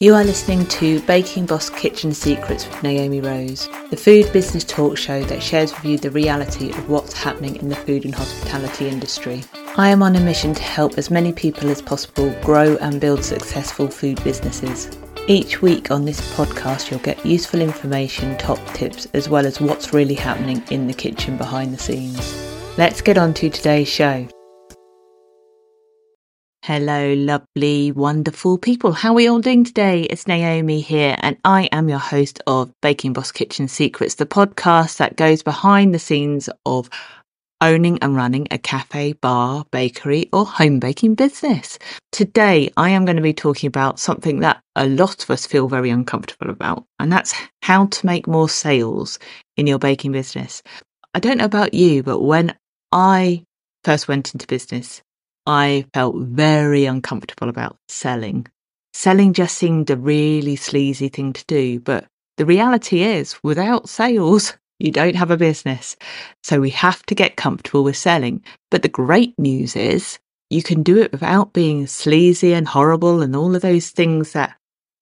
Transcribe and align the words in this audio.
You 0.00 0.14
are 0.14 0.22
listening 0.22 0.64
to 0.66 1.00
Baking 1.06 1.46
Boss 1.46 1.68
Kitchen 1.70 2.12
Secrets 2.12 2.68
with 2.68 2.84
Naomi 2.84 3.20
Rose, 3.20 3.68
the 3.90 3.96
food 3.96 4.32
business 4.32 4.62
talk 4.62 4.96
show 4.96 5.24
that 5.24 5.42
shares 5.42 5.74
with 5.74 5.84
you 5.84 5.98
the 5.98 6.12
reality 6.12 6.70
of 6.70 6.88
what's 6.88 7.12
happening 7.12 7.56
in 7.56 7.68
the 7.68 7.74
food 7.74 8.04
and 8.04 8.14
hospitality 8.14 8.86
industry. 8.86 9.42
I 9.76 9.88
am 9.88 10.04
on 10.04 10.14
a 10.14 10.20
mission 10.20 10.54
to 10.54 10.62
help 10.62 10.98
as 10.98 11.10
many 11.10 11.32
people 11.32 11.68
as 11.68 11.82
possible 11.82 12.30
grow 12.42 12.76
and 12.76 13.00
build 13.00 13.24
successful 13.24 13.88
food 13.88 14.22
businesses. 14.22 14.96
Each 15.26 15.62
week 15.62 15.90
on 15.90 16.04
this 16.04 16.20
podcast, 16.36 16.92
you'll 16.92 17.00
get 17.00 17.26
useful 17.26 17.60
information, 17.60 18.38
top 18.38 18.64
tips, 18.74 19.08
as 19.14 19.28
well 19.28 19.46
as 19.46 19.60
what's 19.60 19.92
really 19.92 20.14
happening 20.14 20.62
in 20.70 20.86
the 20.86 20.94
kitchen 20.94 21.36
behind 21.36 21.74
the 21.74 21.78
scenes. 21.78 22.36
Let's 22.78 23.00
get 23.00 23.18
on 23.18 23.34
to 23.34 23.50
today's 23.50 23.88
show. 23.88 24.28
Hello, 26.68 27.14
lovely, 27.14 27.92
wonderful 27.92 28.58
people. 28.58 28.92
How 28.92 29.12
are 29.12 29.14
we 29.14 29.26
all 29.26 29.40
doing 29.40 29.64
today? 29.64 30.02
It's 30.02 30.28
Naomi 30.28 30.82
here, 30.82 31.16
and 31.20 31.38
I 31.42 31.62
am 31.72 31.88
your 31.88 31.98
host 31.98 32.42
of 32.46 32.70
Baking 32.82 33.14
Boss 33.14 33.32
Kitchen 33.32 33.68
Secrets, 33.68 34.16
the 34.16 34.26
podcast 34.26 34.98
that 34.98 35.16
goes 35.16 35.42
behind 35.42 35.94
the 35.94 35.98
scenes 35.98 36.50
of 36.66 36.90
owning 37.62 37.98
and 38.02 38.14
running 38.14 38.48
a 38.50 38.58
cafe, 38.58 39.14
bar, 39.14 39.64
bakery, 39.72 40.28
or 40.30 40.44
home 40.44 40.78
baking 40.78 41.14
business. 41.14 41.78
Today, 42.12 42.68
I 42.76 42.90
am 42.90 43.06
going 43.06 43.16
to 43.16 43.22
be 43.22 43.32
talking 43.32 43.68
about 43.68 43.98
something 43.98 44.40
that 44.40 44.60
a 44.76 44.86
lot 44.86 45.22
of 45.22 45.30
us 45.30 45.46
feel 45.46 45.68
very 45.68 45.88
uncomfortable 45.88 46.50
about, 46.50 46.84
and 46.98 47.10
that's 47.10 47.32
how 47.62 47.86
to 47.86 48.04
make 48.04 48.26
more 48.26 48.50
sales 48.50 49.18
in 49.56 49.66
your 49.66 49.78
baking 49.78 50.12
business. 50.12 50.62
I 51.14 51.20
don't 51.20 51.38
know 51.38 51.46
about 51.46 51.72
you, 51.72 52.02
but 52.02 52.20
when 52.20 52.54
I 52.92 53.42
first 53.84 54.06
went 54.06 54.34
into 54.34 54.46
business, 54.46 55.00
I 55.48 55.86
felt 55.94 56.14
very 56.16 56.84
uncomfortable 56.84 57.48
about 57.48 57.78
selling. 57.88 58.46
Selling 58.92 59.32
just 59.32 59.56
seemed 59.56 59.88
a 59.88 59.96
really 59.96 60.56
sleazy 60.56 61.08
thing 61.08 61.32
to 61.32 61.42
do, 61.46 61.80
but 61.80 62.04
the 62.36 62.44
reality 62.44 63.00
is, 63.00 63.42
without 63.42 63.88
sales, 63.88 64.52
you 64.78 64.92
don't 64.92 65.16
have 65.16 65.30
a 65.30 65.38
business. 65.38 65.96
So 66.42 66.60
we 66.60 66.68
have 66.70 67.02
to 67.06 67.14
get 67.14 67.36
comfortable 67.36 67.82
with 67.82 67.96
selling. 67.96 68.44
But 68.70 68.82
the 68.82 68.90
great 68.90 69.38
news 69.38 69.74
is 69.74 70.18
you 70.50 70.62
can 70.62 70.82
do 70.82 70.98
it 70.98 71.12
without 71.12 71.54
being 71.54 71.86
sleazy 71.86 72.52
and 72.52 72.68
horrible 72.68 73.22
and 73.22 73.34
all 73.34 73.56
of 73.56 73.62
those 73.62 73.88
things 73.88 74.34
that 74.34 74.54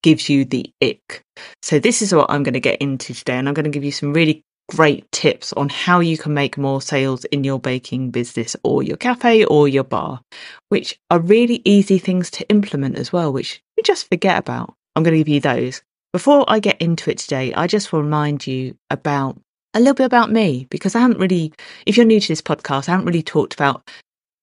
gives 0.04 0.28
you 0.28 0.44
the 0.44 0.72
ick. 0.80 1.24
So 1.60 1.80
this 1.80 2.02
is 2.02 2.14
what 2.14 2.30
I'm 2.30 2.44
going 2.44 2.54
to 2.54 2.60
get 2.60 2.80
into 2.80 3.14
today. 3.14 3.36
And 3.36 3.48
I'm 3.48 3.54
going 3.54 3.64
to 3.64 3.70
give 3.70 3.84
you 3.84 3.90
some 3.90 4.12
really 4.12 4.44
great 4.68 5.10
tips 5.12 5.52
on 5.52 5.68
how 5.68 6.00
you 6.00 6.18
can 6.18 6.34
make 6.34 6.58
more 6.58 6.82
sales 6.82 7.24
in 7.26 7.44
your 7.44 7.58
baking 7.58 8.10
business 8.10 8.56
or 8.64 8.82
your 8.82 8.96
cafe 8.96 9.44
or 9.44 9.68
your 9.68 9.84
bar, 9.84 10.20
which 10.68 10.98
are 11.10 11.20
really 11.20 11.62
easy 11.64 11.98
things 11.98 12.30
to 12.30 12.48
implement 12.48 12.96
as 12.96 13.12
well, 13.12 13.32
which 13.32 13.62
we 13.76 13.82
just 13.82 14.08
forget 14.08 14.38
about. 14.38 14.74
I'm 14.94 15.02
going 15.02 15.12
to 15.12 15.18
give 15.18 15.28
you 15.28 15.40
those. 15.40 15.82
Before 16.12 16.44
I 16.48 16.60
get 16.60 16.80
into 16.80 17.10
it 17.10 17.18
today, 17.18 17.52
I 17.54 17.66
just 17.66 17.92
will 17.92 18.02
remind 18.02 18.46
you 18.46 18.76
about 18.90 19.38
a 19.74 19.78
little 19.78 19.94
bit 19.94 20.06
about 20.06 20.32
me 20.32 20.66
because 20.70 20.94
I 20.94 21.00
haven't 21.00 21.20
really, 21.20 21.52
if 21.84 21.96
you're 21.96 22.06
new 22.06 22.20
to 22.20 22.28
this 22.28 22.42
podcast, 22.42 22.88
I 22.88 22.92
haven't 22.92 23.06
really 23.06 23.22
talked 23.22 23.54
about 23.54 23.88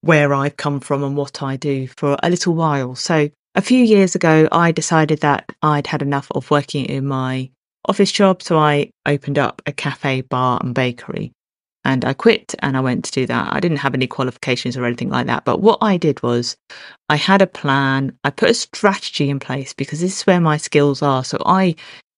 where 0.01 0.33
I've 0.33 0.57
come 0.57 0.79
from 0.79 1.03
and 1.03 1.17
what 1.17 1.41
I 1.41 1.57
do 1.57 1.87
for 1.87 2.17
a 2.21 2.29
little 2.29 2.53
while. 2.53 2.93
So 2.95 3.29
a 3.55 3.61
few 3.61 3.83
years 3.83 4.15
ago, 4.15 4.47
I 4.51 4.71
decided 4.71 5.21
that 5.21 5.51
I'd 5.61 5.87
had 5.87 6.01
enough 6.01 6.27
of 6.31 6.51
working 6.51 6.85
in 6.85 7.07
my 7.07 7.49
office 7.85 8.11
job. 8.11 8.41
So 8.41 8.57
I 8.57 8.91
opened 9.05 9.39
up 9.39 9.61
a 9.65 9.71
cafe, 9.71 10.21
bar, 10.21 10.59
and 10.63 10.73
bakery. 10.73 11.31
And 11.85 12.05
I 12.05 12.13
quit 12.13 12.55
and 12.59 12.77
I 12.77 12.79
went 12.79 13.03
to 13.05 13.11
do 13.11 13.25
that. 13.25 13.53
I 13.53 13.59
didn't 13.59 13.77
have 13.77 13.93
any 13.93 14.07
qualifications 14.07 14.77
or 14.77 14.85
anything 14.85 15.09
like 15.09 15.27
that. 15.27 15.43
But 15.43 15.61
what 15.61 15.79
I 15.81 15.97
did 15.97 16.23
was 16.23 16.55
I 17.09 17.17
had 17.17 17.41
a 17.41 17.47
plan, 17.47 18.17
I 18.23 18.29
put 18.29 18.49
a 18.49 18.53
strategy 18.53 19.29
in 19.29 19.39
place 19.39 19.73
because 19.73 19.99
this 19.99 20.19
is 20.19 20.25
where 20.25 20.39
my 20.39 20.55
skills 20.55 21.01
are. 21.01 21.25
So 21.25 21.37
I 21.45 21.75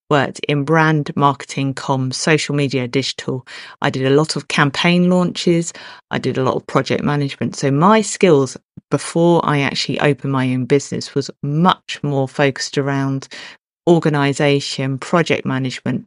worked 0.08 0.38
in 0.48 0.64
brand 0.64 1.10
marketing, 1.16 1.74
comms, 1.74 2.14
social 2.14 2.54
media, 2.54 2.86
digital. 2.86 3.44
I 3.82 3.90
did 3.90 4.06
a 4.06 4.14
lot 4.14 4.36
of 4.36 4.46
campaign 4.48 5.10
launches. 5.10 5.72
I 6.12 6.18
did 6.18 6.38
a 6.38 6.44
lot 6.44 6.54
of 6.54 6.66
project 6.66 7.02
management. 7.02 7.56
So 7.56 7.72
my 7.72 8.02
skills 8.02 8.56
before 8.90 9.40
I 9.44 9.60
actually 9.60 9.98
opened 9.98 10.32
my 10.32 10.52
own 10.52 10.66
business 10.66 11.14
was 11.14 11.30
much 11.42 12.00
more 12.04 12.28
focused 12.28 12.78
around 12.78 13.26
organization, 13.88 14.98
project 14.98 15.46
management, 15.46 16.06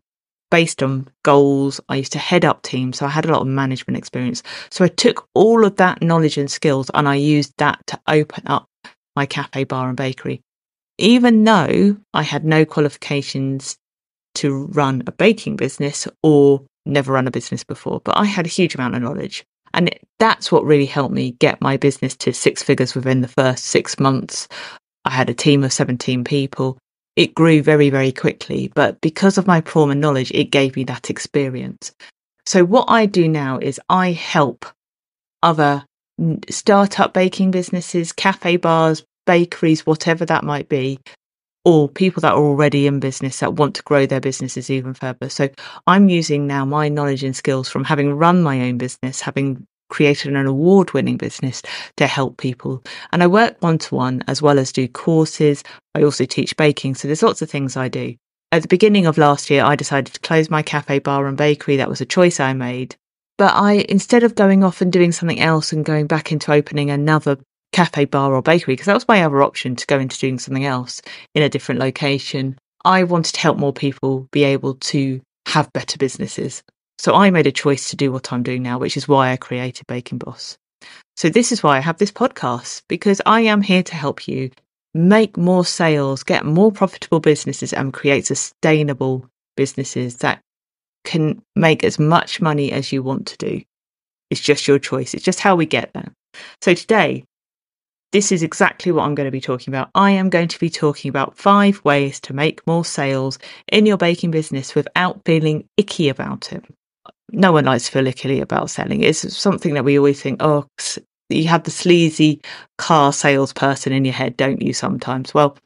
based 0.52 0.82
on 0.84 1.08
goals. 1.24 1.80
I 1.90 1.98
used 1.98 2.14
to 2.14 2.20
head 2.20 2.46
up 2.46 2.62
teams, 2.64 2.98
so 2.98 3.06
I 3.06 3.10
had 3.10 3.26
a 3.26 3.32
lot 3.32 3.42
of 3.42 3.48
management 3.48 3.98
experience. 3.98 4.44
So 4.70 4.84
I 4.84 4.88
took 4.88 5.28
all 5.34 5.66
of 5.66 5.76
that 5.78 6.02
knowledge 6.02 6.38
and 6.38 6.50
skills 6.50 6.90
and 6.94 7.08
I 7.08 7.16
used 7.16 7.54
that 7.58 7.86
to 7.88 8.00
open 8.08 8.44
up 8.48 8.68
my 9.16 9.26
cafe, 9.26 9.64
bar, 9.64 9.88
and 9.88 9.98
bakery. 9.98 10.42
Even 10.98 11.44
though 11.44 11.98
I 12.14 12.24
had 12.24 12.44
no 12.44 12.66
qualifications 12.66 13.78
to 14.36 14.66
run 14.68 15.04
a 15.08 15.12
baking 15.12 15.56
business 15.56 16.08
or 16.24 16.64
never 16.86 17.14
run 17.14 17.28
a 17.28 17.32
business 17.32 17.64
before, 17.64 18.02
but 18.04 18.18
I 18.18 18.26
had 18.26 18.46
a 18.46 18.50
huge 18.50 18.76
amount 18.76 18.96
of 18.96 19.02
knowledge. 19.02 19.46
And 19.74 19.94
that's 20.18 20.52
what 20.52 20.66
really 20.66 20.86
helped 20.86 21.14
me 21.14 21.32
get 21.32 21.62
my 21.62 21.78
business 21.78 22.16
to 22.18 22.34
six 22.34 22.64
figures 22.64 22.96
within 22.96 23.22
the 23.22 23.28
first 23.28 23.66
six 23.66 24.00
months. 24.00 24.48
I 25.06 25.12
had 25.12 25.30
a 25.30 25.34
team 25.34 25.64
of 25.64 25.72
17 25.72 26.24
people. 26.24 26.78
It 27.20 27.36
grew 27.36 27.62
very, 27.62 27.90
very 27.90 28.14
quickly, 28.14 28.72
but 28.76 29.02
because 29.02 29.38
of 29.38 29.46
my 29.46 29.60
former 29.60 29.94
knowledge, 29.94 30.32
it 30.32 30.52
gave 30.52 30.78
me 30.78 30.86
that 30.86 31.10
experience. 31.10 31.92
So, 32.46 32.64
what 32.64 32.86
I 32.88 33.08
do 33.08 33.28
now 33.28 33.60
is 33.62 33.78
I 33.90 34.14
help 34.14 34.66
other 35.44 35.84
startup 36.50 37.14
baking 37.14 37.52
businesses, 37.52 38.14
cafe 38.14 38.56
bars, 38.56 39.04
bakeries, 39.26 39.86
whatever 39.86 40.26
that 40.28 40.46
might 40.46 40.70
be, 40.70 41.02
or 41.66 41.90
people 41.90 42.22
that 42.22 42.36
are 42.36 42.42
already 42.42 42.88
in 42.88 43.02
business 43.02 43.42
that 43.42 43.56
want 43.56 43.76
to 43.76 43.84
grow 43.84 44.06
their 44.06 44.22
businesses 44.22 44.70
even 44.70 44.94
further. 44.94 45.28
So 45.28 45.50
I'm 45.88 46.08
using 46.08 46.48
now 46.48 46.64
my 46.64 46.88
knowledge 46.88 47.26
and 47.26 47.36
skills 47.36 47.68
from 47.68 47.84
having 47.84 48.14
run 48.14 48.44
my 48.44 48.62
own 48.62 48.78
business, 48.78 49.20
having 49.20 49.68
created 49.90 50.36
an 50.36 50.46
award 50.46 50.94
winning 50.94 51.18
business 51.18 51.62
to 51.98 52.08
help 52.08 52.38
people. 52.38 52.84
And 53.12 53.22
I 53.22 53.28
work 53.28 53.58
one 53.60 53.78
to 53.80 53.96
one 53.96 54.24
as 54.28 54.42
well 54.42 54.60
as 54.60 54.72
do 54.72 54.88
courses. 54.88 55.64
I 55.96 56.04
also 56.04 56.26
teach 56.26 56.56
baking. 56.56 56.96
So 56.96 57.08
there's 57.08 57.24
lots 57.24 57.42
of 57.42 57.50
things 57.50 57.76
I 57.76 57.88
do. 57.88 58.16
At 58.52 58.64
the 58.64 58.68
beginning 58.68 59.06
of 59.06 59.18
last 59.18 59.50
year, 59.50 59.64
I 59.64 59.76
decided 59.76 60.14
to 60.14 60.20
close 60.22 60.50
my 60.50 60.64
cafe, 60.64 61.00
bar, 61.00 61.28
and 61.28 61.38
bakery. 61.38 61.78
That 61.78 61.90
was 61.90 62.02
a 62.02 62.06
choice 62.06 62.40
I 62.40 62.54
made. 62.54 62.96
But 63.38 63.54
I, 63.54 63.86
instead 63.88 64.24
of 64.24 64.36
going 64.36 64.64
off 64.64 64.82
and 64.82 64.92
doing 64.92 65.12
something 65.12 65.40
else 65.40 65.72
and 65.72 65.86
going 65.86 66.08
back 66.08 66.32
into 66.32 66.52
opening 66.52 66.90
another 66.90 67.38
cafe, 67.72 68.06
bar, 68.06 68.34
or 68.34 68.42
bakery, 68.42 68.74
because 68.74 68.88
that 68.88 68.96
was 68.96 69.08
my 69.08 69.24
other 69.24 69.44
option 69.44 69.76
to 69.76 69.86
go 69.86 70.00
into 70.00 70.18
doing 70.18 70.40
something 70.40 70.66
else 70.66 71.02
in 71.36 71.44
a 71.44 71.50
different 71.50 71.80
location. 71.80 72.58
I 72.84 73.04
wanted 73.04 73.34
to 73.36 73.40
help 73.40 73.58
more 73.58 73.74
people 73.74 74.28
be 74.32 74.44
able 74.44 74.76
to 74.76 75.22
have 75.48 75.72
better 75.74 75.98
businesses. 75.98 76.64
So 77.00 77.14
I 77.14 77.30
made 77.30 77.48
a 77.48 77.52
choice 77.54 77.90
to 77.90 77.96
do 77.96 78.12
what 78.12 78.34
I'm 78.34 78.44
doing 78.44 78.62
now, 78.62 78.78
which 78.78 78.98
is 78.98 79.08
why 79.08 79.32
I 79.32 79.38
created 79.38 79.88
Baking 79.88 80.18
Boss. 80.18 80.58
So 81.16 81.30
this 81.30 81.54
is 81.54 81.64
why 81.64 81.78
I 81.78 81.80
have 81.80 81.98
this 81.98 82.12
podcast, 82.12 82.82
because 82.90 83.22
I 83.26 83.40
am 83.40 83.62
here 83.62 83.84
to 83.84 83.96
help 83.96 84.28
you 84.28 84.52
make 84.94 85.38
more 85.38 85.64
sales, 85.64 86.24
get 86.24 86.46
more 86.46 86.74
profitable 86.74 87.22
businesses, 87.22 87.72
and 87.72 87.94
create 87.94 88.26
sustainable 88.26 89.26
businesses 89.56 90.18
that 90.18 90.42
can 91.06 91.42
make 91.56 91.86
as 91.86 92.00
much 92.00 92.42
money 92.42 92.70
as 92.74 92.92
you 92.92 93.02
want 93.02 93.28
to 93.28 93.38
do. 93.38 93.62
It's 94.30 94.42
just 94.42 94.68
your 94.68 94.78
choice. 94.78 95.14
It's 95.14 95.24
just 95.24 95.40
how 95.40 95.56
we 95.56 95.66
get 95.66 95.94
there. 95.94 96.12
So 96.62 96.74
today, 96.74 97.24
this 98.12 98.30
is 98.30 98.44
exactly 98.44 98.92
what 98.92 99.04
I'm 99.04 99.16
going 99.16 99.28
to 99.28 99.32
be 99.32 99.40
talking 99.40 99.74
about. 99.74 99.90
I 99.96 100.12
am 100.12 100.30
going 100.30 100.50
to 100.50 100.60
be 100.60 100.70
talking 100.70 101.08
about 101.08 101.38
five 101.38 101.80
ways 101.86 102.20
to 102.22 102.34
make 102.34 102.68
more 102.68 102.84
sales 102.84 103.40
in 103.72 103.86
your 103.86 103.98
baking 103.98 104.32
business 104.32 104.76
without 104.76 105.22
feeling 105.24 105.64
icky 105.78 106.10
about 106.10 106.52
it. 106.52 106.66
No 107.32 107.52
one 107.52 107.66
likes 107.66 107.86
to 107.86 107.92
feel 107.92 108.08
icky 108.08 108.40
about 108.40 108.70
selling. 108.70 109.04
It's 109.04 109.36
something 109.36 109.74
that 109.74 109.86
we 109.86 109.98
always 109.98 110.22
think, 110.22 110.42
oh, 110.42 110.68
you 111.30 111.48
have 111.48 111.64
the 111.64 111.72
sleazy 111.72 112.42
car 112.78 113.14
salesperson 113.14 113.94
in 113.94 114.06
your 114.06 114.14
head, 114.14 114.38
don't 114.38 114.62
you, 114.62 114.74
sometimes? 114.74 115.34
Well, 115.34 115.58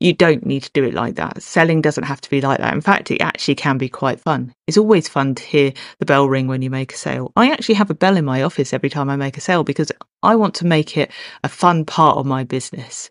you 0.00 0.12
don't 0.12 0.44
need 0.44 0.62
to 0.64 0.70
do 0.74 0.84
it 0.84 0.92
like 0.92 1.14
that. 1.14 1.40
Selling 1.42 1.80
doesn't 1.80 2.04
have 2.04 2.20
to 2.20 2.30
be 2.30 2.40
like 2.40 2.58
that. 2.58 2.74
In 2.74 2.80
fact, 2.80 3.10
it 3.10 3.22
actually 3.22 3.54
can 3.54 3.78
be 3.78 3.88
quite 3.88 4.20
fun. 4.20 4.52
It's 4.66 4.76
always 4.76 5.08
fun 5.08 5.34
to 5.36 5.42
hear 5.42 5.72
the 5.98 6.04
bell 6.04 6.28
ring 6.28 6.46
when 6.46 6.62
you 6.62 6.68
make 6.68 6.92
a 6.92 6.96
sale. 6.96 7.32
I 7.36 7.50
actually 7.50 7.76
have 7.76 7.90
a 7.90 7.94
bell 7.94 8.16
in 8.16 8.24
my 8.24 8.42
office 8.42 8.72
every 8.72 8.90
time 8.90 9.08
I 9.08 9.16
make 9.16 9.38
a 9.38 9.40
sale 9.40 9.64
because 9.64 9.92
I 10.22 10.36
want 10.36 10.54
to 10.56 10.66
make 10.66 10.96
it 10.96 11.10
a 11.42 11.48
fun 11.48 11.84
part 11.84 12.18
of 12.18 12.26
my 12.26 12.44
business. 12.44 13.10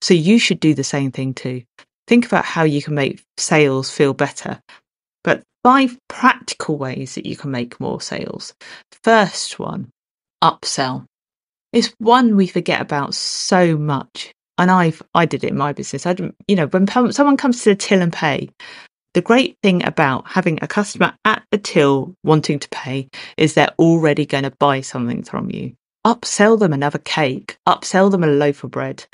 So 0.00 0.14
you 0.14 0.38
should 0.38 0.60
do 0.60 0.72
the 0.72 0.84
same 0.84 1.10
thing 1.10 1.34
too. 1.34 1.62
Think 2.06 2.26
about 2.26 2.44
how 2.44 2.62
you 2.62 2.80
can 2.80 2.94
make 2.94 3.22
sales 3.36 3.90
feel 3.90 4.14
better. 4.14 4.60
But 5.22 5.42
five 5.62 5.98
practical 6.08 6.78
ways 6.78 7.14
that 7.14 7.26
you 7.26 7.36
can 7.36 7.50
make 7.50 7.80
more 7.80 8.00
sales. 8.00 8.54
First 9.02 9.58
one, 9.58 9.90
upsell. 10.42 11.06
It's 11.72 11.94
one 11.98 12.36
we 12.36 12.46
forget 12.46 12.80
about 12.80 13.14
so 13.14 13.76
much 13.76 14.32
and 14.60 14.70
I've 14.70 15.02
I 15.14 15.24
did 15.24 15.42
it 15.42 15.50
in 15.50 15.56
my 15.56 15.72
business. 15.72 16.06
I 16.06 16.12
didn't, 16.12 16.36
you 16.46 16.54
know, 16.54 16.66
when 16.66 16.86
someone 17.12 17.36
comes 17.38 17.62
to 17.62 17.70
the 17.70 17.76
till 17.76 18.02
and 18.02 18.12
pay, 18.12 18.50
the 19.14 19.22
great 19.22 19.56
thing 19.62 19.84
about 19.84 20.28
having 20.28 20.58
a 20.62 20.68
customer 20.68 21.14
at 21.24 21.42
the 21.50 21.58
till 21.58 22.14
wanting 22.22 22.58
to 22.58 22.68
pay 22.68 23.08
is 23.36 23.54
they're 23.54 23.74
already 23.78 24.26
going 24.26 24.44
to 24.44 24.52
buy 24.60 24.82
something 24.82 25.22
from 25.22 25.50
you. 25.50 25.74
Upsell 26.06 26.58
them 26.58 26.72
another 26.72 26.98
cake, 26.98 27.56
upsell 27.66 28.10
them 28.10 28.22
a 28.22 28.28
loaf 28.28 28.62
of 28.62 28.70
bread. 28.70 29.04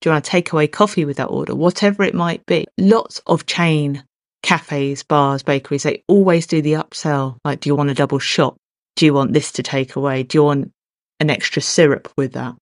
Do 0.00 0.08
you 0.08 0.12
want 0.12 0.24
to 0.24 0.30
take 0.30 0.52
away 0.52 0.68
coffee 0.68 1.04
with 1.04 1.16
that 1.16 1.26
order? 1.26 1.54
Whatever 1.54 2.02
it 2.04 2.14
might 2.14 2.44
be. 2.46 2.66
Lots 2.78 3.20
of 3.26 3.46
chain 3.46 4.04
cafes, 4.42 5.02
bars, 5.02 5.42
bakeries, 5.42 5.82
they 5.82 6.02
always 6.08 6.46
do 6.46 6.62
the 6.62 6.74
upsell. 6.74 7.36
Like, 7.44 7.60
do 7.60 7.68
you 7.68 7.74
want 7.74 7.90
a 7.90 7.94
double 7.94 8.18
shot? 8.18 8.56
Do 8.96 9.06
you 9.06 9.14
want 9.14 9.32
this 9.32 9.52
to 9.52 9.62
take 9.62 9.96
away? 9.96 10.22
Do 10.22 10.38
you 10.38 10.44
want 10.44 10.72
an 11.20 11.30
extra 11.30 11.62
syrup 11.62 12.12
with 12.16 12.32
that? 12.32 12.54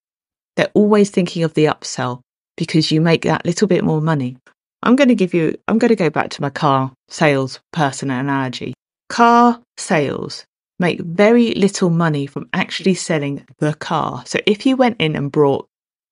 They're 0.56 0.70
always 0.74 1.10
thinking 1.10 1.44
of 1.44 1.54
the 1.54 1.66
upsell 1.66 2.20
because 2.56 2.90
you 2.90 3.00
make 3.00 3.22
that 3.22 3.46
little 3.46 3.68
bit 3.68 3.84
more 3.84 4.00
money. 4.00 4.36
I'm 4.82 4.96
going 4.96 5.08
to 5.08 5.14
give 5.14 5.34
you, 5.34 5.56
I'm 5.66 5.78
going 5.78 5.90
to 5.90 5.96
go 5.96 6.10
back 6.10 6.30
to 6.30 6.42
my 6.42 6.50
car 6.50 6.92
sales 7.08 7.60
person 7.72 8.10
analogy. 8.10 8.74
Car 9.08 9.60
sales 9.76 10.44
make 10.78 11.00
very 11.00 11.54
little 11.54 11.90
money 11.90 12.26
from 12.26 12.48
actually 12.52 12.94
selling 12.94 13.44
the 13.58 13.74
car. 13.74 14.22
So 14.26 14.38
if 14.46 14.66
you 14.66 14.76
went 14.76 15.00
in 15.00 15.16
and 15.16 15.32
brought 15.32 15.66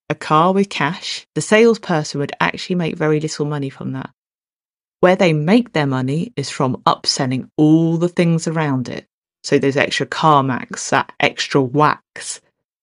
a 0.09 0.15
car 0.15 0.53
with 0.53 0.69
cash, 0.69 1.27
the 1.35 1.41
salesperson 1.41 2.21
would 2.21 2.33
actually 2.41 2.77
make 2.77 2.97
very 2.97 3.21
little 3.21 3.47
money 3.47 3.71
from 3.71 3.93
that. 3.93 4.11
Where 5.01 5.17
they 5.17 5.33
make 5.33 5.73
their 5.73 5.87
money 5.87 6.33
is 6.37 6.51
from 6.51 6.77
upselling 6.87 7.49
all 7.57 7.97
the 7.97 8.09
things 8.09 8.49
around 8.49 8.89
it. 8.89 9.07
So 9.45 9.59
there's 9.59 9.77
extra 9.77 10.07
car 10.07 10.43
mats, 10.43 10.91
that 10.91 11.13
extra 11.21 11.63
wax, 11.63 12.41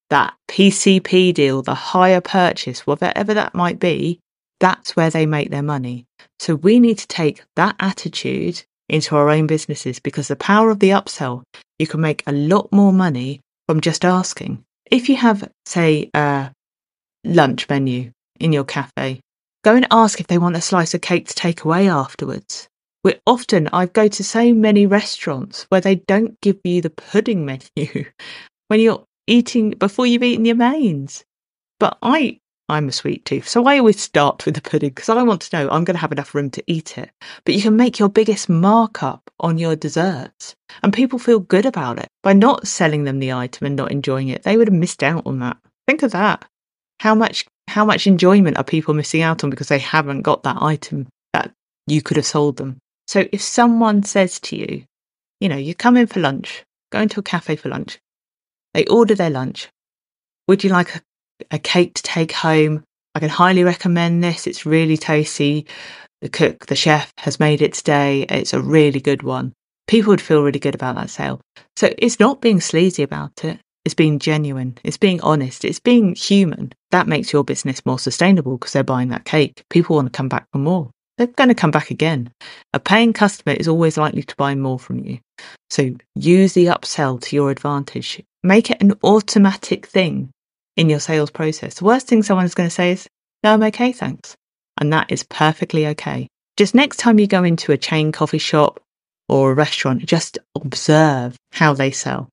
that 0.09 0.35
PCP 0.47 1.33
deal, 1.33 1.61
the 1.61 1.73
hire 1.73 2.21
purchase, 2.21 2.85
whatever 2.87 3.33
that 3.33 3.55
might 3.55 3.79
be, 3.79 4.19
that's 4.59 4.95
where 4.95 5.09
they 5.09 5.25
make 5.25 5.49
their 5.49 5.63
money. 5.63 6.05
So 6.39 6.55
we 6.55 6.79
need 6.79 6.99
to 6.99 7.07
take 7.07 7.43
that 7.55 7.75
attitude 7.79 8.63
into 8.87 9.15
our 9.15 9.29
own 9.29 9.47
businesses 9.47 9.99
because 9.99 10.27
the 10.27 10.35
power 10.35 10.69
of 10.69 10.79
the 10.79 10.91
upsell, 10.91 11.43
you 11.79 11.87
can 11.87 11.99
make 11.99 12.23
a 12.27 12.31
lot 12.31 12.71
more 12.71 12.93
money 12.93 13.41
from 13.67 13.81
just 13.81 14.05
asking. 14.05 14.63
If 14.89 15.09
you 15.09 15.15
have, 15.15 15.49
say, 15.65 16.09
a 16.13 16.51
lunch 17.23 17.67
menu 17.69 18.11
in 18.39 18.53
your 18.53 18.65
cafe, 18.65 19.19
go 19.63 19.75
and 19.75 19.87
ask 19.91 20.19
if 20.19 20.27
they 20.27 20.37
want 20.37 20.55
a 20.55 20.61
slice 20.61 20.93
of 20.93 21.01
cake 21.01 21.27
to 21.27 21.35
take 21.35 21.63
away 21.63 21.89
afterwards. 21.89 22.67
We 23.03 23.15
often, 23.25 23.67
I 23.73 23.87
go 23.87 24.07
to 24.07 24.23
so 24.23 24.53
many 24.53 24.85
restaurants 24.85 25.65
where 25.69 25.81
they 25.81 25.95
don't 25.95 26.39
give 26.41 26.59
you 26.63 26.81
the 26.81 26.89
pudding 26.89 27.45
menu 27.77 28.05
when 28.67 28.79
you're 28.79 29.05
eating 29.27 29.71
before 29.71 30.05
you've 30.05 30.23
eaten 30.23 30.45
your 30.45 30.55
mains. 30.55 31.25
But 31.79 31.97
I, 32.01 32.39
I'm 32.69 32.87
a 32.87 32.93
sweet 32.93 33.25
tooth, 33.25 33.47
so 33.47 33.65
I 33.65 33.77
always 33.77 33.99
start 33.99 34.45
with 34.45 34.55
the 34.55 34.61
pudding 34.61 34.89
because 34.89 35.09
I 35.09 35.21
want 35.23 35.41
to 35.41 35.57
know 35.57 35.69
I'm 35.69 35.83
going 35.83 35.95
to 35.95 36.01
have 36.01 36.13
enough 36.13 36.33
room 36.33 36.49
to 36.51 36.63
eat 36.65 36.97
it. 36.97 37.11
But 37.45 37.55
you 37.55 37.61
can 37.61 37.75
make 37.75 37.99
your 37.99 38.09
biggest 38.09 38.47
markup 38.47 39.29
on 39.39 39.57
your 39.57 39.75
desserts, 39.75 40.55
and 40.81 40.93
people 40.93 41.19
feel 41.19 41.39
good 41.39 41.65
about 41.65 41.99
it 41.99 42.07
by 42.21 42.31
not 42.31 42.67
selling 42.67 43.03
them 43.03 43.19
the 43.19 43.33
item 43.33 43.67
and 43.67 43.75
not 43.75 43.91
enjoying 43.91 44.29
it. 44.29 44.43
They 44.43 44.55
would 44.55 44.69
have 44.69 44.75
missed 44.77 45.03
out 45.03 45.25
on 45.25 45.39
that. 45.39 45.57
Think 45.87 46.03
of 46.03 46.11
that. 46.11 46.45
How 47.01 47.15
much 47.15 47.45
how 47.67 47.85
much 47.85 48.07
enjoyment 48.07 48.57
are 48.57 48.63
people 48.63 48.93
missing 48.93 49.21
out 49.21 49.43
on 49.43 49.49
because 49.49 49.67
they 49.67 49.79
haven't 49.79 50.21
got 50.21 50.43
that 50.43 50.61
item 50.61 51.07
that 51.33 51.51
you 51.87 52.01
could 52.01 52.17
have 52.17 52.25
sold 52.25 52.57
them? 52.57 52.77
So 53.07 53.27
if 53.31 53.41
someone 53.41 54.03
says 54.03 54.39
to 54.41 54.55
you, 54.55 54.83
you 55.39 55.49
know, 55.49 55.57
you 55.57 55.75
come 55.75 55.97
in 55.97 56.07
for 56.07 56.19
lunch, 56.19 56.63
go 56.91 56.99
into 57.01 57.19
a 57.19 57.23
cafe 57.23 57.55
for 57.55 57.69
lunch, 57.69 57.99
they 58.73 58.85
order 58.85 59.15
their 59.15 59.29
lunch. 59.29 59.69
Would 60.47 60.63
you 60.63 60.69
like 60.69 60.95
a, 60.95 61.01
a 61.51 61.59
cake 61.59 61.95
to 61.95 62.03
take 62.03 62.31
home? 62.31 62.83
I 63.15 63.19
can 63.19 63.29
highly 63.29 63.63
recommend 63.63 64.23
this. 64.23 64.47
It's 64.47 64.65
really 64.65 64.97
tasty. 64.97 65.67
The 66.21 66.29
cook, 66.29 66.65
the 66.67 66.75
chef 66.75 67.11
has 67.17 67.39
made 67.39 67.61
it 67.61 67.73
today. 67.73 68.25
It's 68.29 68.53
a 68.53 68.61
really 68.61 68.99
good 68.99 69.23
one. 69.23 69.53
People 69.87 70.11
would 70.11 70.21
feel 70.21 70.41
really 70.41 70.59
good 70.59 70.75
about 70.75 70.95
that 70.95 71.09
sale. 71.09 71.41
So 71.75 71.93
it's 71.97 72.19
not 72.19 72.41
being 72.41 72.61
sleazy 72.61 73.03
about 73.03 73.43
it. 73.43 73.59
It's 73.85 73.95
being 73.95 74.19
genuine. 74.19 74.77
It's 74.83 74.97
being 74.97 75.19
honest. 75.21 75.65
It's 75.65 75.79
being 75.79 76.15
human. 76.15 76.73
That 76.91 77.07
makes 77.07 77.33
your 77.33 77.43
business 77.43 77.85
more 77.85 77.99
sustainable 77.99 78.57
because 78.57 78.73
they're 78.73 78.83
buying 78.83 79.09
that 79.09 79.25
cake. 79.25 79.63
People 79.69 79.97
want 79.97 80.11
to 80.11 80.17
come 80.17 80.29
back 80.29 80.47
for 80.51 80.59
more. 80.59 80.89
They're 81.17 81.27
going 81.27 81.49
to 81.49 81.55
come 81.55 81.71
back 81.71 81.91
again. 81.91 82.31
A 82.73 82.79
paying 82.79 83.13
customer 83.13 83.55
is 83.55 83.67
always 83.67 83.97
likely 83.97 84.23
to 84.23 84.35
buy 84.35 84.55
more 84.55 84.79
from 84.79 84.99
you. 84.99 85.19
So 85.69 85.91
use 86.15 86.53
the 86.53 86.67
upsell 86.67 87.21
to 87.21 87.35
your 87.35 87.51
advantage. 87.51 88.21
Make 88.41 88.71
it 88.71 88.81
an 88.81 88.93
automatic 89.03 89.85
thing 89.85 90.31
in 90.75 90.89
your 90.89 90.99
sales 90.99 91.29
process. 91.29 91.75
The 91.75 91.85
worst 91.85 92.07
thing 92.07 92.23
someone's 92.23 92.55
going 92.55 92.69
to 92.69 92.75
say 92.75 92.93
is, 92.93 93.07
no, 93.43 93.53
I'm 93.53 93.63
okay, 93.63 93.91
thanks. 93.91 94.35
And 94.79 94.91
that 94.91 95.11
is 95.11 95.23
perfectly 95.23 95.85
okay. 95.87 96.27
Just 96.57 96.73
next 96.73 96.97
time 96.97 97.19
you 97.19 97.27
go 97.27 97.43
into 97.43 97.71
a 97.71 97.77
chain 97.77 98.11
coffee 98.11 98.37
shop 98.37 98.79
or 99.29 99.51
a 99.51 99.55
restaurant, 99.55 100.05
just 100.05 100.39
observe 100.55 101.35
how 101.51 101.73
they 101.73 101.91
sell. 101.91 102.29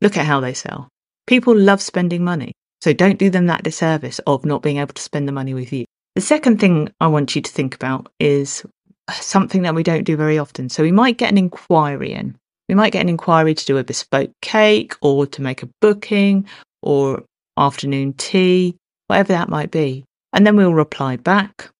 Look 0.00 0.16
at 0.16 0.26
how 0.26 0.40
they 0.40 0.54
sell. 0.54 0.88
People 1.26 1.56
love 1.56 1.82
spending 1.82 2.24
money. 2.24 2.52
So 2.80 2.92
don't 2.92 3.18
do 3.18 3.28
them 3.28 3.46
that 3.46 3.62
disservice 3.62 4.20
of 4.26 4.44
not 4.44 4.62
being 4.62 4.78
able 4.78 4.94
to 4.94 5.02
spend 5.02 5.28
the 5.28 5.32
money 5.32 5.52
with 5.52 5.72
you. 5.72 5.84
The 6.14 6.22
second 6.22 6.58
thing 6.58 6.90
I 7.00 7.08
want 7.08 7.36
you 7.36 7.42
to 7.42 7.50
think 7.50 7.74
about 7.74 8.10
is 8.18 8.64
something 9.12 9.62
that 9.62 9.74
we 9.74 9.82
don't 9.82 10.04
do 10.04 10.16
very 10.16 10.38
often. 10.38 10.68
So 10.68 10.82
we 10.82 10.92
might 10.92 11.18
get 11.18 11.30
an 11.30 11.38
inquiry 11.38 12.12
in. 12.12 12.36
We 12.68 12.74
might 12.74 12.92
get 12.92 13.02
an 13.02 13.08
inquiry 13.08 13.54
to 13.54 13.64
do 13.66 13.78
a 13.78 13.84
bespoke 13.84 14.30
cake 14.40 14.94
or 15.02 15.26
to 15.26 15.42
make 15.42 15.62
a 15.62 15.68
booking 15.80 16.46
or 16.82 17.22
afternoon 17.56 18.14
tea, 18.14 18.76
whatever 19.08 19.32
that 19.34 19.48
might 19.48 19.70
be. 19.70 20.04
And 20.32 20.46
then 20.46 20.56
we'll 20.56 20.72
reply 20.72 21.16
back 21.16 21.70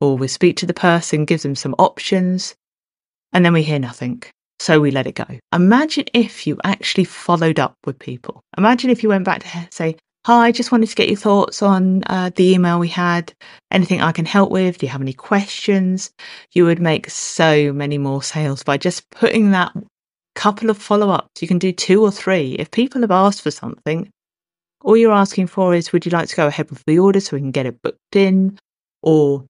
or 0.00 0.16
we'll 0.16 0.28
speak 0.28 0.56
to 0.58 0.66
the 0.66 0.74
person, 0.74 1.24
give 1.24 1.42
them 1.42 1.54
some 1.54 1.74
options, 1.78 2.54
and 3.32 3.44
then 3.44 3.52
we 3.52 3.62
hear 3.62 3.78
nothing. 3.78 4.22
So 4.60 4.80
we 4.80 4.90
let 4.90 5.06
it 5.06 5.14
go. 5.14 5.26
Imagine 5.52 6.04
if 6.14 6.46
you 6.46 6.58
actually 6.64 7.04
followed 7.04 7.58
up 7.58 7.74
with 7.84 7.98
people. 7.98 8.40
Imagine 8.56 8.90
if 8.90 9.02
you 9.02 9.08
went 9.08 9.24
back 9.24 9.42
to 9.42 9.68
say, 9.70 9.96
Hi, 10.26 10.46
I 10.46 10.52
just 10.52 10.72
wanted 10.72 10.88
to 10.88 10.94
get 10.94 11.08
your 11.08 11.18
thoughts 11.18 11.60
on 11.60 12.02
uh, 12.06 12.30
the 12.34 12.54
email 12.54 12.78
we 12.78 12.88
had. 12.88 13.34
Anything 13.70 14.00
I 14.00 14.12
can 14.12 14.24
help 14.24 14.50
with? 14.50 14.78
Do 14.78 14.86
you 14.86 14.92
have 14.92 15.02
any 15.02 15.12
questions? 15.12 16.10
You 16.52 16.64
would 16.64 16.80
make 16.80 17.10
so 17.10 17.74
many 17.74 17.98
more 17.98 18.22
sales 18.22 18.62
by 18.62 18.78
just 18.78 19.10
putting 19.10 19.50
that 19.50 19.74
couple 20.34 20.70
of 20.70 20.78
follow 20.78 21.10
ups. 21.10 21.42
You 21.42 21.48
can 21.48 21.58
do 21.58 21.72
two 21.72 22.02
or 22.02 22.10
three. 22.10 22.52
If 22.54 22.70
people 22.70 23.02
have 23.02 23.10
asked 23.10 23.42
for 23.42 23.50
something, 23.50 24.10
all 24.82 24.96
you're 24.96 25.12
asking 25.12 25.48
for 25.48 25.74
is, 25.74 25.92
would 25.92 26.06
you 26.06 26.12
like 26.12 26.28
to 26.28 26.36
go 26.36 26.46
ahead 26.46 26.70
with 26.70 26.82
the 26.86 26.98
order 26.98 27.20
so 27.20 27.36
we 27.36 27.40
can 27.40 27.50
get 27.50 27.66
it 27.66 27.82
booked 27.82 28.16
in? 28.16 28.58
Or 29.02 29.44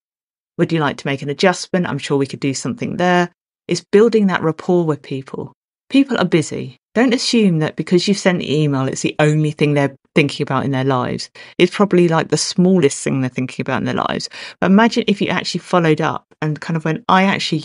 would 0.58 0.72
you 0.72 0.80
like 0.80 0.96
to 0.98 1.06
make 1.06 1.22
an 1.22 1.30
adjustment? 1.30 1.86
I'm 1.86 1.98
sure 1.98 2.16
we 2.16 2.26
could 2.26 2.40
do 2.40 2.54
something 2.54 2.96
there. 2.96 3.30
It's 3.68 3.84
building 3.84 4.26
that 4.26 4.42
rapport 4.42 4.84
with 4.84 5.02
people. 5.02 5.52
People 5.90 6.18
are 6.18 6.24
busy. 6.24 6.76
Don't 6.94 7.14
assume 7.14 7.58
that 7.58 7.76
because 7.76 8.06
you've 8.06 8.18
sent 8.18 8.38
the 8.38 8.54
email, 8.54 8.86
it's 8.86 9.02
the 9.02 9.16
only 9.18 9.50
thing 9.50 9.74
they're 9.74 9.96
thinking 10.14 10.44
about 10.44 10.64
in 10.64 10.70
their 10.70 10.84
lives. 10.84 11.30
It's 11.58 11.74
probably 11.74 12.08
like 12.08 12.28
the 12.28 12.36
smallest 12.36 13.02
thing 13.02 13.20
they're 13.20 13.30
thinking 13.30 13.62
about 13.62 13.78
in 13.78 13.84
their 13.84 13.94
lives. 13.94 14.28
But 14.60 14.70
imagine 14.70 15.04
if 15.08 15.20
you 15.20 15.28
actually 15.28 15.60
followed 15.60 16.00
up 16.00 16.26
and 16.40 16.60
kind 16.60 16.76
of 16.76 16.84
went, 16.84 17.04
I 17.08 17.24
actually 17.24 17.64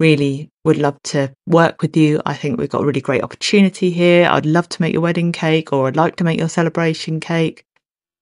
really 0.00 0.50
would 0.64 0.76
love 0.76 1.00
to 1.04 1.32
work 1.46 1.82
with 1.82 1.96
you. 1.96 2.20
I 2.26 2.34
think 2.34 2.58
we've 2.58 2.68
got 2.68 2.82
a 2.82 2.86
really 2.86 3.00
great 3.00 3.22
opportunity 3.22 3.90
here. 3.90 4.28
I'd 4.28 4.46
love 4.46 4.68
to 4.70 4.82
make 4.82 4.92
your 4.92 5.02
wedding 5.02 5.30
cake 5.30 5.72
or 5.72 5.86
I'd 5.86 5.96
like 5.96 6.16
to 6.16 6.24
make 6.24 6.38
your 6.38 6.48
celebration 6.48 7.20
cake. 7.20 7.64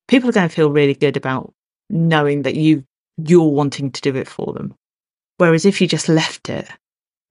People 0.09 0.29
are 0.29 0.33
going 0.33 0.49
to 0.49 0.55
feel 0.55 0.71
really 0.71 0.95
good 0.95 1.17
about 1.17 1.53
knowing 1.89 2.43
that 2.43 2.57
you 2.57 2.85
you're 3.19 3.49
wanting 3.49 3.91
to 3.91 4.01
do 4.01 4.17
it 4.17 4.29
for 4.29 4.53
them. 4.53 4.75
Whereas 5.39 5.65
if 5.65 5.81
you 5.81 5.87
just 5.87 6.09
left 6.09 6.49
it, 6.49 6.69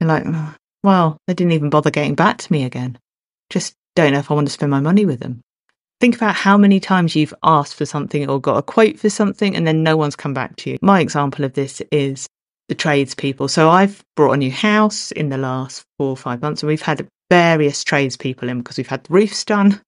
you're 0.02 0.08
like, 0.08 0.26
well, 0.84 1.18
they 1.28 1.34
didn't 1.34 1.54
even 1.54 1.70
bother 1.70 1.92
getting 1.92 2.16
back 2.16 2.40
to 2.40 2.52
me 2.52 2.66
again. 2.66 2.98
Just 3.50 3.74
don't 3.96 4.14
know 4.14 4.20
if 4.20 4.32
I 4.32 4.34
want 4.34 4.48
to 4.48 4.54
spend 4.54 4.72
my 4.72 4.80
money 4.80 5.06
with 5.06 5.20
them. 5.20 5.42
Think 6.00 6.16
about 6.16 6.34
how 6.34 6.58
many 6.58 6.80
times 6.80 7.16
you've 7.16 7.34
asked 7.44 7.76
for 7.76 7.86
something 7.86 8.28
or 8.28 8.42
got 8.42 8.58
a 8.58 8.64
quote 8.64 8.98
for 8.98 9.10
something 9.10 9.56
and 9.56 9.68
then 9.68 9.84
no 9.84 9.96
one's 9.96 10.16
come 10.16 10.34
back 10.34 10.56
to 10.58 10.72
you. 10.72 10.80
My 10.82 11.00
example 11.00 11.46
of 11.46 11.54
this 11.54 11.82
is 11.92 12.28
the 12.68 12.76
tradespeople. 12.76 13.48
So 13.48 13.70
I've 13.70 14.04
brought 14.16 14.34
a 14.34 14.38
new 14.38 14.52
house 14.52 15.12
in 15.12 15.30
the 15.30 15.38
last 15.38 15.84
four 16.00 16.10
or 16.10 16.18
five 16.18 16.42
months 16.42 16.64
and 16.64 16.68
we've 16.68 16.82
had 16.82 17.08
various 17.30 17.84
tradespeople 17.84 18.50
in 18.50 18.60
because 18.60 18.78
we've 18.78 18.88
had 18.88 19.04
the 19.04 19.14
roofs 19.14 19.46
done, 19.46 19.80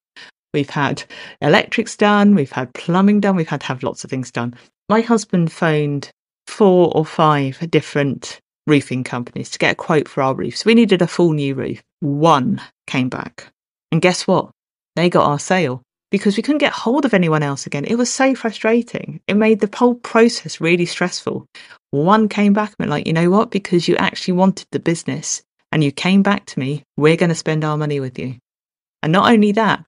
we've 0.54 0.70
had 0.70 1.04
electrics 1.42 1.98
done, 1.98 2.36
we've 2.36 2.52
had 2.52 2.74
plumbing 2.76 3.20
done, 3.20 3.36
we've 3.36 3.48
had 3.48 3.62
to 3.62 3.68
have 3.68 3.82
lots 3.82 4.04
of 4.04 4.12
things 4.12 4.32
done. 4.32 4.54
My 4.90 5.02
husband 5.02 5.52
phoned 5.52 6.12
four 6.46 6.92
or 6.96 7.06
five 7.06 7.58
different 7.72 8.40
roofing 8.68 9.04
companies 9.04 9.50
to 9.52 9.60
get 9.60 9.74
a 9.74 9.76
quote 9.76 10.08
for 10.08 10.24
our 10.24 10.34
roofs. 10.34 10.66
We 10.66 10.74
needed 10.74 11.02
a 11.02 11.08
full 11.08 11.34
new 11.34 11.56
roof. 11.56 11.82
One 12.00 12.62
came 12.88 13.10
back. 13.10 13.48
And 13.92 14.02
guess 14.02 14.28
what? 14.28 14.52
They 14.96 15.10
got 15.10 15.28
our 15.28 15.40
sale 15.40 15.82
because 16.12 16.38
we 16.38 16.44
couldn't 16.44 16.60
get 16.60 16.74
hold 16.74 17.06
of 17.06 17.14
anyone 17.14 17.44
else 17.44 17.66
again. 17.66 17.86
It 17.86 17.96
was 17.96 18.12
so 18.12 18.36
frustrating. 18.36 19.20
It 19.28 19.36
made 19.36 19.60
the 19.60 19.70
whole 19.76 19.96
process 19.96 20.62
really 20.62 20.86
stressful. 20.86 21.48
One 21.92 22.30
came 22.30 22.54
back 22.54 22.70
and 22.70 22.76
went 22.80 22.92
like, 22.92 23.08
you 23.08 23.14
know 23.14 23.30
what? 23.30 23.52
Because 23.52 23.88
you 23.88 23.96
actually 23.98 24.36
wanted 24.36 24.68
the 24.72 24.80
business 24.80 25.42
and 25.72 25.84
you 25.84 25.92
came 25.92 26.22
back 26.22 26.46
to 26.46 26.60
me, 26.60 26.84
we're 26.98 27.18
going 27.18 27.30
to 27.30 27.36
spend 27.36 27.64
our 27.64 27.78
money 27.78 28.00
with 28.00 28.20
you. 28.20 28.36
And 29.02 29.12
not 29.12 29.32
only 29.32 29.52
that, 29.54 29.84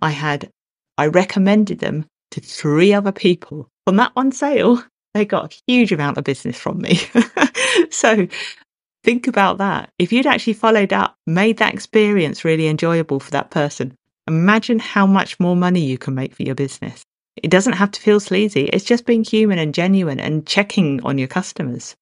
I 0.00 0.10
had, 0.10 0.50
I 0.98 1.06
recommended 1.06 1.78
them 1.78 2.04
to 2.32 2.40
three 2.40 2.92
other 2.92 3.12
people. 3.12 3.68
From 3.86 3.96
that 3.96 4.14
one 4.14 4.32
sale, 4.32 4.84
they 5.14 5.24
got 5.24 5.52
a 5.52 5.56
huge 5.66 5.92
amount 5.92 6.18
of 6.18 6.24
business 6.24 6.58
from 6.58 6.78
me. 6.78 7.00
so 7.90 8.26
think 9.04 9.26
about 9.26 9.58
that. 9.58 9.90
If 9.98 10.12
you'd 10.12 10.26
actually 10.26 10.54
followed 10.54 10.92
up, 10.92 11.16
made 11.26 11.58
that 11.58 11.74
experience 11.74 12.44
really 12.44 12.66
enjoyable 12.66 13.20
for 13.20 13.30
that 13.32 13.50
person, 13.50 13.94
Imagine 14.28 14.78
how 14.78 15.06
much 15.06 15.40
more 15.40 15.56
money 15.56 15.80
you 15.80 15.98
can 15.98 16.14
make 16.14 16.34
for 16.34 16.42
your 16.42 16.54
business. 16.54 17.02
It 17.36 17.50
doesn't 17.50 17.72
have 17.74 17.90
to 17.92 18.00
feel 18.00 18.20
sleazy. 18.20 18.64
It's 18.64 18.84
just 18.84 19.06
being 19.06 19.24
human 19.24 19.58
and 19.58 19.74
genuine 19.74 20.20
and 20.20 20.46
checking 20.46 21.02
on 21.02 21.18
your 21.18 21.28
customers. 21.28 21.96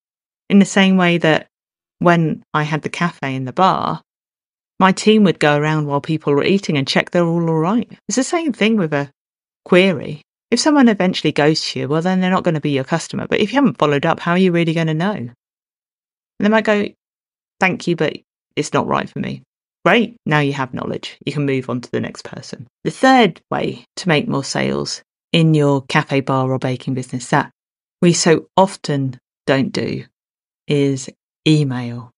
In 0.50 0.59
the 0.59 0.64
same 0.64 0.97
way 0.97 1.19
that 1.19 1.47
when 1.99 2.43
I 2.52 2.64
had 2.64 2.83
the 2.83 2.88
cafe 2.88 3.35
in 3.35 3.45
the 3.47 3.52
bar, 3.52 4.02
my 4.79 4.93
team 4.93 5.25
would 5.25 5.38
go 5.38 5.57
around 5.57 5.87
while 5.87 6.00
people 6.00 6.35
were 6.35 6.45
eating 6.45 6.76
and 6.76 6.87
check 6.87 7.11
they're 7.11 7.25
all 7.25 7.49
all 7.49 7.59
right. 7.59 7.90
It's 8.09 8.17
the 8.17 8.25
same 8.25 8.52
thing 8.52 8.76
with 8.76 8.93
a 8.93 9.11
query. 9.64 10.23
If 10.50 10.61
someone 10.61 10.88
eventually 10.88 11.33
goes 11.33 11.61
to 11.66 11.80
you, 11.80 11.88
well, 11.88 12.02
then 12.02 12.21
they're 12.21 12.30
not 12.30 12.45
going 12.45 12.54
to 12.54 12.61
be 12.61 12.71
your 12.71 12.85
customer. 12.85 13.26
But 13.28 13.40
if 13.40 13.52
you 13.52 13.57
haven't 13.57 13.78
followed 13.78 14.04
up, 14.04 14.21
how 14.21 14.33
are 14.33 14.38
you 14.38 14.52
really 14.52 14.75
going 14.75 14.88
to 14.88 14.95
know? 14.95 15.12
And 15.12 15.35
they 16.40 16.49
might 16.49 16.64
go, 16.64 16.88
thank 17.61 17.87
you, 17.87 17.95
but 17.95 18.16
it's 18.57 18.73
not 18.73 18.87
right 18.87 19.09
for 19.09 19.21
me. 19.21 19.42
Great. 19.85 20.16
Now 20.26 20.40
you 20.40 20.52
have 20.52 20.75
knowledge. 20.75 21.19
You 21.25 21.33
can 21.33 21.47
move 21.47 21.71
on 21.71 21.80
to 21.80 21.90
the 21.90 22.00
next 22.00 22.25
person. 22.25 22.66
The 22.85 22.90
third 22.90 23.40
way 23.50 23.85
to 23.97 24.09
make 24.09 24.28
more 24.28 24.45
sales 24.45 25.02
in 25.33 25.54
your 25.54 25.83
cafe, 25.83 26.21
bar, 26.21 26.50
or 26.50 26.59
baking 26.59 26.95
business 26.95 27.28
that 27.28 27.50
we 28.02 28.12
so 28.12 28.47
often 28.57 29.19
don't 29.47 29.73
do 29.73 30.04
is 30.66 31.09
email. 31.47 32.11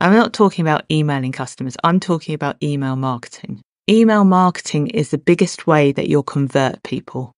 I'm 0.00 0.12
not 0.12 0.32
talking 0.32 0.64
about 0.64 0.84
emailing 0.90 1.32
customers, 1.32 1.76
I'm 1.82 2.00
talking 2.00 2.34
about 2.34 2.62
email 2.62 2.96
marketing. 2.96 3.62
Email 3.90 4.24
marketing 4.24 4.88
is 4.88 5.10
the 5.10 5.18
biggest 5.18 5.66
way 5.66 5.92
that 5.92 6.08
you'll 6.08 6.22
convert 6.22 6.82
people 6.82 7.32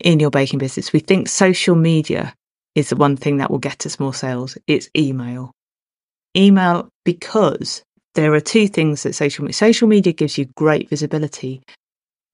in 0.00 0.20
your 0.20 0.30
baking 0.30 0.58
business. 0.58 0.92
We 0.92 1.00
think 1.00 1.28
social 1.28 1.74
media 1.74 2.34
is 2.74 2.90
the 2.90 2.96
one 2.96 3.16
thing 3.16 3.38
that 3.38 3.50
will 3.50 3.58
get 3.58 3.86
us 3.86 3.98
more 3.98 4.14
sales. 4.14 4.58
It's 4.66 4.90
email. 4.96 5.52
Email 6.36 6.88
because 7.04 7.82
there 8.14 8.34
are 8.34 8.40
two 8.40 8.68
things 8.68 9.02
that 9.02 9.14
social 9.14 9.44
media 9.44 9.54
social 9.54 9.88
media 9.88 10.12
gives 10.12 10.36
you 10.38 10.46
great 10.56 10.88
visibility, 10.88 11.62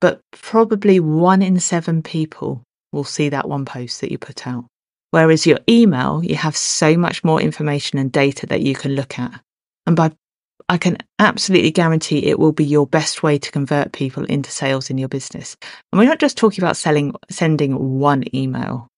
but 0.01 0.21
probably 0.33 1.01
one 1.01 1.43
in 1.43 1.61
seven 1.61 2.03
people 2.03 2.63
will 2.93 3.05
see 3.05 3.29
that 3.29 3.49
one 3.49 3.65
post 3.65 4.01
that 4.01 4.11
you 4.11 4.19
put 4.19 4.47
out. 4.47 4.67
Whereas 5.13 5.47
your 5.47 5.59
email, 5.69 6.23
you 6.25 6.37
have 6.37 6.57
so 6.57 6.97
much 6.97 7.23
more 7.23 7.41
information 7.41 7.99
and 7.99 8.11
data 8.11 8.47
that 8.47 8.63
you 8.63 8.75
can 8.75 8.93
look 8.93 9.19
at. 9.19 9.41
And 9.87 9.95
by 9.95 10.13
I 10.69 10.79
can 10.79 10.99
absolutely 11.19 11.71
guarantee 11.71 12.27
it 12.27 12.39
will 12.39 12.53
be 12.53 12.65
your 12.65 12.87
best 12.87 13.23
way 13.23 13.39
to 13.39 13.53
convert 13.53 13.93
people 13.93 14.25
into 14.25 14.51
sales 14.51 14.91
in 14.91 14.99
your 14.99 15.09
business. 15.09 15.57
And 15.93 15.99
we're 15.99 16.09
not 16.09 16.19
just 16.19 16.37
talking 16.37 16.63
about 16.63 16.77
selling, 16.77 17.15
sending 17.31 17.99
one 17.99 18.25
email. 18.35 18.89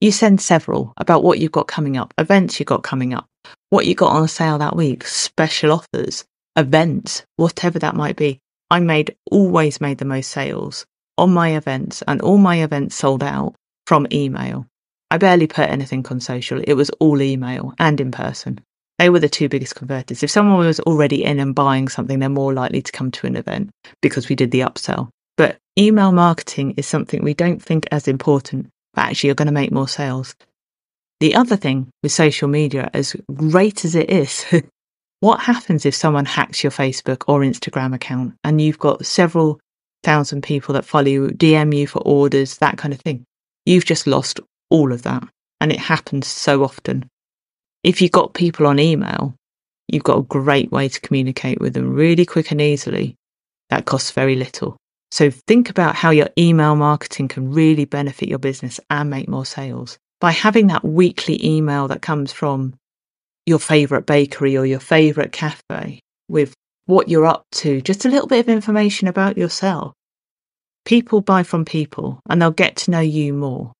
You 0.00 0.12
send 0.12 0.40
several 0.40 0.92
about 0.96 1.22
what 1.22 1.38
you've 1.38 1.52
got 1.52 1.66
coming 1.66 1.96
up, 1.96 2.14
events 2.18 2.58
you've 2.58 2.66
got 2.66 2.82
coming 2.82 3.14
up, 3.14 3.26
what 3.70 3.86
you 3.86 3.94
got 3.94 4.12
on 4.12 4.28
sale 4.28 4.58
that 4.58 4.76
week, 4.76 5.06
special 5.06 5.72
offers, 5.72 6.24
events, 6.56 7.24
whatever 7.36 7.78
that 7.78 7.96
might 7.96 8.16
be. 8.16 8.38
I 8.70 8.80
made 8.80 9.16
always 9.30 9.80
made 9.80 9.98
the 9.98 10.04
most 10.04 10.30
sales 10.30 10.86
on 11.16 11.32
my 11.32 11.56
events 11.56 12.02
and 12.06 12.20
all 12.22 12.38
my 12.38 12.62
events 12.62 12.94
sold 12.94 13.22
out 13.22 13.54
from 13.86 14.06
email. 14.12 14.66
I 15.10 15.18
barely 15.18 15.46
put 15.46 15.70
anything 15.70 16.06
on 16.10 16.20
social. 16.20 16.60
It 16.62 16.74
was 16.74 16.90
all 17.00 17.20
email 17.22 17.74
and 17.78 18.00
in 18.00 18.10
person. 18.10 18.60
They 18.98 19.10
were 19.10 19.20
the 19.20 19.28
two 19.28 19.48
biggest 19.48 19.76
converters. 19.76 20.22
If 20.22 20.30
someone 20.30 20.58
was 20.58 20.80
already 20.80 21.24
in 21.24 21.38
and 21.38 21.54
buying 21.54 21.88
something, 21.88 22.18
they're 22.18 22.28
more 22.28 22.52
likely 22.52 22.82
to 22.82 22.92
come 22.92 23.10
to 23.12 23.26
an 23.26 23.36
event 23.36 23.70
because 24.02 24.28
we 24.28 24.34
did 24.34 24.50
the 24.50 24.60
upsell. 24.60 25.10
But 25.36 25.58
email 25.78 26.10
marketing 26.10 26.74
is 26.76 26.86
something 26.86 27.22
we 27.22 27.34
don't 27.34 27.62
think 27.62 27.86
as 27.92 28.08
important, 28.08 28.68
but 28.94 29.02
actually 29.02 29.28
you're 29.28 29.36
going 29.36 29.46
to 29.46 29.52
make 29.52 29.70
more 29.70 29.86
sales. 29.86 30.34
The 31.20 31.36
other 31.36 31.56
thing 31.56 31.90
with 32.02 32.12
social 32.12 32.48
media, 32.48 32.90
as 32.92 33.14
great 33.32 33.84
as 33.84 33.94
it 33.94 34.10
is, 34.10 34.44
what 35.20 35.40
happens 35.40 35.86
if 35.86 35.94
someone 35.94 36.24
hacks 36.24 36.62
your 36.64 36.72
Facebook 36.72 37.22
or 37.28 37.40
Instagram 37.40 37.94
account 37.94 38.34
and 38.42 38.60
you've 38.60 38.78
got 38.78 39.06
several 39.06 39.60
thousand 40.02 40.42
people 40.42 40.74
that 40.74 40.84
follow 40.84 41.06
you, 41.06 41.28
DM 41.28 41.76
you 41.76 41.86
for 41.86 42.00
orders, 42.00 42.58
that 42.58 42.78
kind 42.78 42.92
of 42.92 43.00
thing? 43.00 43.24
You've 43.64 43.84
just 43.84 44.08
lost 44.08 44.40
all 44.70 44.92
of 44.92 45.02
that. 45.02 45.22
And 45.60 45.72
it 45.72 45.80
happens 45.80 46.26
so 46.26 46.62
often. 46.64 47.08
If 47.84 48.02
you've 48.02 48.12
got 48.12 48.34
people 48.34 48.66
on 48.66 48.78
email, 48.78 49.34
you've 49.88 50.04
got 50.04 50.18
a 50.18 50.22
great 50.22 50.70
way 50.72 50.88
to 50.88 51.00
communicate 51.00 51.60
with 51.60 51.74
them 51.74 51.92
really 51.92 52.26
quick 52.26 52.50
and 52.50 52.60
easily. 52.60 53.14
That 53.70 53.84
costs 53.84 54.10
very 54.10 54.34
little. 54.34 54.76
So 55.10 55.30
think 55.30 55.70
about 55.70 55.94
how 55.94 56.10
your 56.10 56.28
email 56.36 56.74
marketing 56.76 57.28
can 57.28 57.52
really 57.52 57.84
benefit 57.84 58.28
your 58.28 58.38
business 58.38 58.80
and 58.90 59.08
make 59.08 59.28
more 59.28 59.46
sales. 59.46 59.98
By 60.20 60.32
having 60.32 60.66
that 60.66 60.84
weekly 60.84 61.44
email 61.44 61.88
that 61.88 62.02
comes 62.02 62.32
from 62.32 62.74
your 63.46 63.58
favorite 63.58 64.06
bakery 64.06 64.56
or 64.56 64.66
your 64.66 64.80
favorite 64.80 65.32
cafe 65.32 66.00
with 66.28 66.52
what 66.86 67.08
you're 67.08 67.26
up 67.26 67.44
to, 67.52 67.80
just 67.80 68.04
a 68.04 68.08
little 68.08 68.26
bit 68.26 68.40
of 68.40 68.48
information 68.48 69.08
about 69.08 69.38
yourself. 69.38 69.92
People 70.84 71.20
buy 71.20 71.42
from 71.42 71.64
people 71.64 72.20
and 72.28 72.40
they'll 72.40 72.50
get 72.50 72.76
to 72.76 72.90
know 72.90 73.00
you 73.00 73.32
more. 73.32 73.72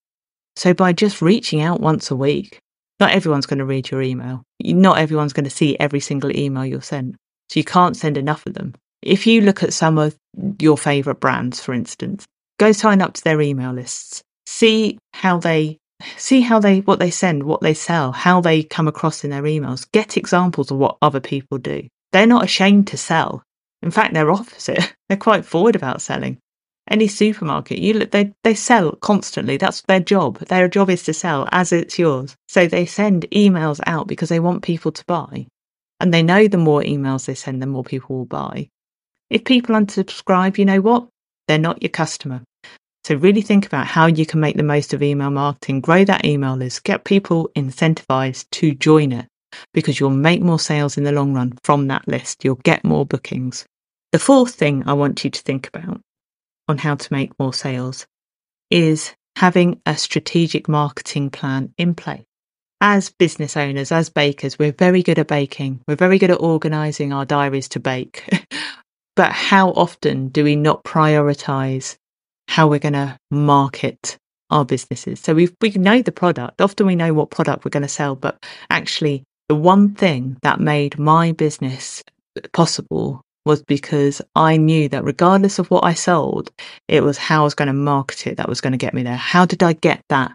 So 0.56 0.74
by 0.74 0.92
just 0.92 1.20
reaching 1.20 1.60
out 1.60 1.80
once 1.80 2.10
a 2.10 2.16
week, 2.16 2.58
not 3.00 3.12
everyone's 3.12 3.46
going 3.46 3.58
to 3.58 3.64
read 3.64 3.90
your 3.90 4.02
email. 4.02 4.42
Not 4.62 4.98
everyone's 4.98 5.32
going 5.32 5.44
to 5.44 5.50
see 5.50 5.78
every 5.78 6.00
single 6.00 6.36
email 6.36 6.64
you'll 6.64 6.80
sent. 6.80 7.16
So 7.48 7.60
you 7.60 7.64
can't 7.64 7.96
send 7.96 8.16
enough 8.16 8.46
of 8.46 8.54
them. 8.54 8.74
If 9.02 9.26
you 9.26 9.40
look 9.40 9.62
at 9.62 9.72
some 9.72 9.98
of 9.98 10.16
your 10.60 10.76
favorite 10.76 11.20
brands, 11.20 11.60
for 11.60 11.72
instance, 11.72 12.26
go 12.58 12.72
sign 12.72 13.00
up 13.00 13.14
to 13.14 13.24
their 13.24 13.40
email 13.40 13.72
lists. 13.72 14.22
See 14.46 14.98
how 15.14 15.38
they 15.38 15.78
see 16.16 16.40
how 16.40 16.58
they 16.58 16.80
what 16.80 16.98
they 16.98 17.10
send, 17.10 17.42
what 17.42 17.60
they 17.60 17.74
sell, 17.74 18.12
how 18.12 18.40
they 18.40 18.62
come 18.62 18.88
across 18.88 19.24
in 19.24 19.30
their 19.30 19.42
emails. 19.42 19.90
Get 19.92 20.16
examples 20.16 20.70
of 20.70 20.78
what 20.78 20.98
other 21.00 21.20
people 21.20 21.58
do. 21.58 21.86
They're 22.12 22.26
not 22.26 22.44
ashamed 22.44 22.88
to 22.88 22.96
sell. 22.96 23.42
In 23.82 23.90
fact, 23.90 24.14
they're 24.14 24.30
opposite. 24.30 24.94
They're 25.08 25.16
quite 25.16 25.44
forward 25.44 25.76
about 25.76 26.02
selling 26.02 26.38
any 26.90 27.08
supermarket, 27.08 27.78
you 27.78 28.06
they 28.06 28.32
they 28.44 28.54
sell 28.54 28.92
constantly. 28.96 29.56
That's 29.56 29.82
their 29.82 30.00
job. 30.00 30.38
Their 30.38 30.68
job 30.68 30.90
is 30.90 31.02
to 31.04 31.12
sell 31.12 31.48
as 31.52 31.72
it's 31.72 31.98
yours. 31.98 32.36
So 32.48 32.66
they 32.66 32.86
send 32.86 33.26
emails 33.30 33.80
out 33.86 34.06
because 34.06 34.28
they 34.28 34.40
want 34.40 34.62
people 34.62 34.92
to 34.92 35.04
buy, 35.06 35.46
and 36.00 36.12
they 36.12 36.22
know 36.22 36.48
the 36.48 36.58
more 36.58 36.82
emails 36.82 37.26
they 37.26 37.34
send, 37.34 37.62
the 37.62 37.66
more 37.66 37.84
people 37.84 38.16
will 38.16 38.26
buy. 38.26 38.68
If 39.30 39.44
people 39.44 39.76
unsubscribe, 39.76 40.58
you 40.58 40.64
know 40.64 40.80
what? 40.80 41.08
They're 41.46 41.58
not 41.58 41.82
your 41.82 41.90
customer. 41.90 42.42
So 43.04 43.14
really 43.14 43.42
think 43.42 43.66
about 43.66 43.86
how 43.86 44.06
you 44.06 44.26
can 44.26 44.40
make 44.40 44.56
the 44.56 44.62
most 44.62 44.92
of 44.92 45.02
email 45.02 45.30
marketing. 45.30 45.80
Grow 45.80 46.04
that 46.04 46.24
email 46.24 46.56
list. 46.56 46.84
Get 46.84 47.04
people 47.04 47.50
incentivized 47.56 48.50
to 48.50 48.74
join 48.74 49.12
it 49.12 49.26
because 49.72 49.98
you'll 49.98 50.10
make 50.10 50.42
more 50.42 50.58
sales 50.58 50.98
in 50.98 51.04
the 51.04 51.12
long 51.12 51.32
run 51.32 51.58
from 51.64 51.86
that 51.88 52.06
list. 52.06 52.44
You'll 52.44 52.56
get 52.56 52.84
more 52.84 53.06
bookings. 53.06 53.64
The 54.12 54.18
fourth 54.18 54.54
thing 54.54 54.84
I 54.86 54.92
want 54.92 55.24
you 55.24 55.30
to 55.30 55.42
think 55.42 55.68
about 55.68 56.00
on 56.68 56.78
how 56.78 56.94
to 56.94 57.12
make 57.12 57.38
more 57.38 57.54
sales 57.54 58.06
is 58.70 59.14
having 59.36 59.80
a 59.86 59.96
strategic 59.96 60.68
marketing 60.68 61.30
plan 61.30 61.72
in 61.78 61.94
place. 61.94 62.24
As 62.80 63.10
business 63.10 63.56
owners, 63.56 63.90
as 63.90 64.08
bakers, 64.10 64.58
we're 64.58 64.72
very 64.72 65.02
good 65.02 65.18
at 65.18 65.26
baking. 65.28 65.80
We're 65.88 65.96
very 65.96 66.18
good 66.18 66.30
at 66.30 66.40
organizing 66.40 67.12
our 67.12 67.24
diaries 67.24 67.68
to 67.70 67.80
bake. 67.80 68.24
but 69.16 69.32
how 69.32 69.70
often 69.70 70.28
do 70.28 70.44
we 70.44 70.54
not 70.54 70.84
prioritize 70.84 71.96
how 72.46 72.68
we're 72.68 72.78
going 72.78 72.92
to 72.92 73.18
market 73.30 74.16
our 74.50 74.64
businesses? 74.64 75.20
So 75.20 75.34
we 75.34 75.48
we 75.60 75.70
know 75.70 76.02
the 76.02 76.12
product. 76.12 76.60
Often 76.60 76.86
we 76.86 76.94
know 76.96 77.14
what 77.14 77.30
product 77.30 77.64
we're 77.64 77.70
going 77.70 77.82
to 77.82 77.88
sell, 77.88 78.14
but 78.14 78.38
actually 78.70 79.24
the 79.48 79.56
one 79.56 79.94
thing 79.94 80.36
that 80.42 80.60
made 80.60 80.98
my 80.98 81.32
business 81.32 82.04
possible 82.52 83.22
was 83.44 83.62
because 83.62 84.20
I 84.34 84.56
knew 84.56 84.88
that 84.90 85.04
regardless 85.04 85.58
of 85.58 85.70
what 85.70 85.84
I 85.84 85.94
sold, 85.94 86.50
it 86.86 87.02
was 87.02 87.18
how 87.18 87.42
I 87.42 87.44
was 87.44 87.54
going 87.54 87.68
to 87.68 87.72
market 87.72 88.26
it 88.26 88.36
that 88.36 88.48
was 88.48 88.60
going 88.60 88.72
to 88.72 88.78
get 88.78 88.94
me 88.94 89.02
there. 89.02 89.16
How 89.16 89.46
did 89.46 89.62
I 89.62 89.72
get 89.72 90.02
that 90.08 90.32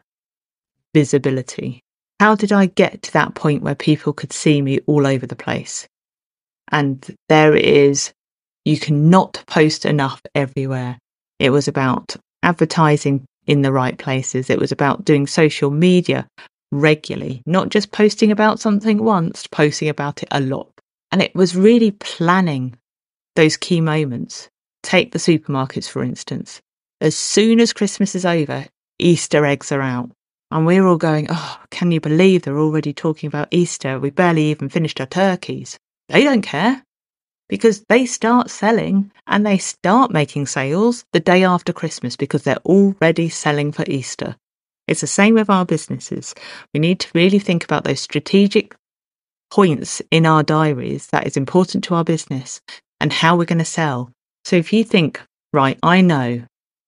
visibility? 0.94 1.82
How 2.20 2.36
did 2.36 2.52
I 2.52 2.68
get 2.68 3.02
to 3.04 3.14
that 3.14 3.36
point 3.36 3.64
where 3.64 3.76
people 3.76 4.14
could 4.14 4.34
see 4.34 4.62
me 4.62 4.80
all 4.88 5.06
over 5.06 5.28
the 5.28 5.36
place? 5.36 5.88
And 6.72 7.06
there 7.30 7.56
it 7.56 7.66
is. 7.66 8.14
You 8.66 8.80
cannot 8.80 9.44
post 9.46 9.86
enough 9.86 10.22
everywhere. 10.34 10.98
It 11.40 11.50
was 11.50 11.68
about 11.68 12.16
advertising 12.42 13.26
in 13.46 13.62
the 13.62 13.72
right 13.72 13.98
places. 13.98 14.50
It 14.50 14.60
was 14.60 14.72
about 14.72 15.06
doing 15.06 15.28
social 15.28 15.70
media 15.70 16.28
regularly, 16.72 17.42
not 17.46 17.70
just 17.70 17.92
posting 17.92 18.32
about 18.32 18.60
something 18.60 19.04
once, 19.04 19.48
posting 19.48 19.90
about 19.90 20.24
it 20.24 20.30
a 20.32 20.40
lot. 20.40 20.70
And 21.12 21.22
it 21.22 21.36
was 21.36 21.56
really 21.56 21.92
planning 21.92 22.76
those 23.36 23.58
key 23.58 23.82
moments. 23.82 24.50
Take 24.82 25.12
the 25.12 25.20
supermarkets, 25.20 25.90
for 25.90 26.04
instance. 26.04 26.62
As 27.02 27.16
soon 27.16 27.60
as 27.60 27.74
Christmas 27.74 28.16
is 28.16 28.26
over, 28.26 28.66
Easter 29.00 29.46
eggs 29.46 29.72
are 29.72 29.82
out. 29.82 30.12
And 30.52 30.66
we're 30.66 30.86
all 30.86 30.98
going, 30.98 31.28
oh, 31.30 31.60
can 31.72 31.92
you 31.92 32.00
believe 32.00 32.44
they're 32.44 32.60
already 32.60 32.94
talking 32.94 33.28
about 33.28 33.48
Easter? 33.52 34.00
We 34.00 34.12
barely 34.12 34.46
even 34.46 34.70
finished 34.70 35.00
our 35.02 35.08
turkeys. 35.08 35.80
They 36.10 36.24
don't 36.24 36.44
care 36.44 36.84
because 37.50 37.84
they 37.90 38.06
start 38.06 38.50
selling 38.50 39.12
and 39.26 39.46
they 39.46 39.58
start 39.58 40.12
making 40.12 40.46
sales 40.46 41.06
the 41.12 41.20
day 41.20 41.44
after 41.44 41.74
Christmas 41.74 42.16
because 42.16 42.44
they're 42.44 42.58
already 42.66 43.30
selling 43.30 43.72
for 43.72 43.84
Easter. 43.88 44.36
It's 44.88 45.02
the 45.02 45.08
same 45.08 45.34
with 45.34 45.50
our 45.50 45.66
businesses. 45.66 46.36
We 46.74 46.80
need 46.80 47.00
to 47.00 47.10
really 47.16 47.40
think 47.40 47.64
about 47.64 47.84
those 47.84 48.02
strategic 48.02 48.76
points 49.50 50.02
in 50.12 50.26
our 50.26 50.44
diaries 50.44 51.08
that 51.08 51.26
is 51.26 51.38
important 51.38 51.84
to 51.86 51.96
our 51.96 52.04
business 52.04 52.62
and 53.04 53.12
how 53.12 53.36
we're 53.36 53.44
going 53.44 53.60
to 53.60 53.66
sell. 53.66 54.10
So 54.46 54.56
if 54.56 54.72
you 54.72 54.86
think, 54.86 55.22
right, 55.52 55.78
I 55.84 56.00
know 56.00 56.44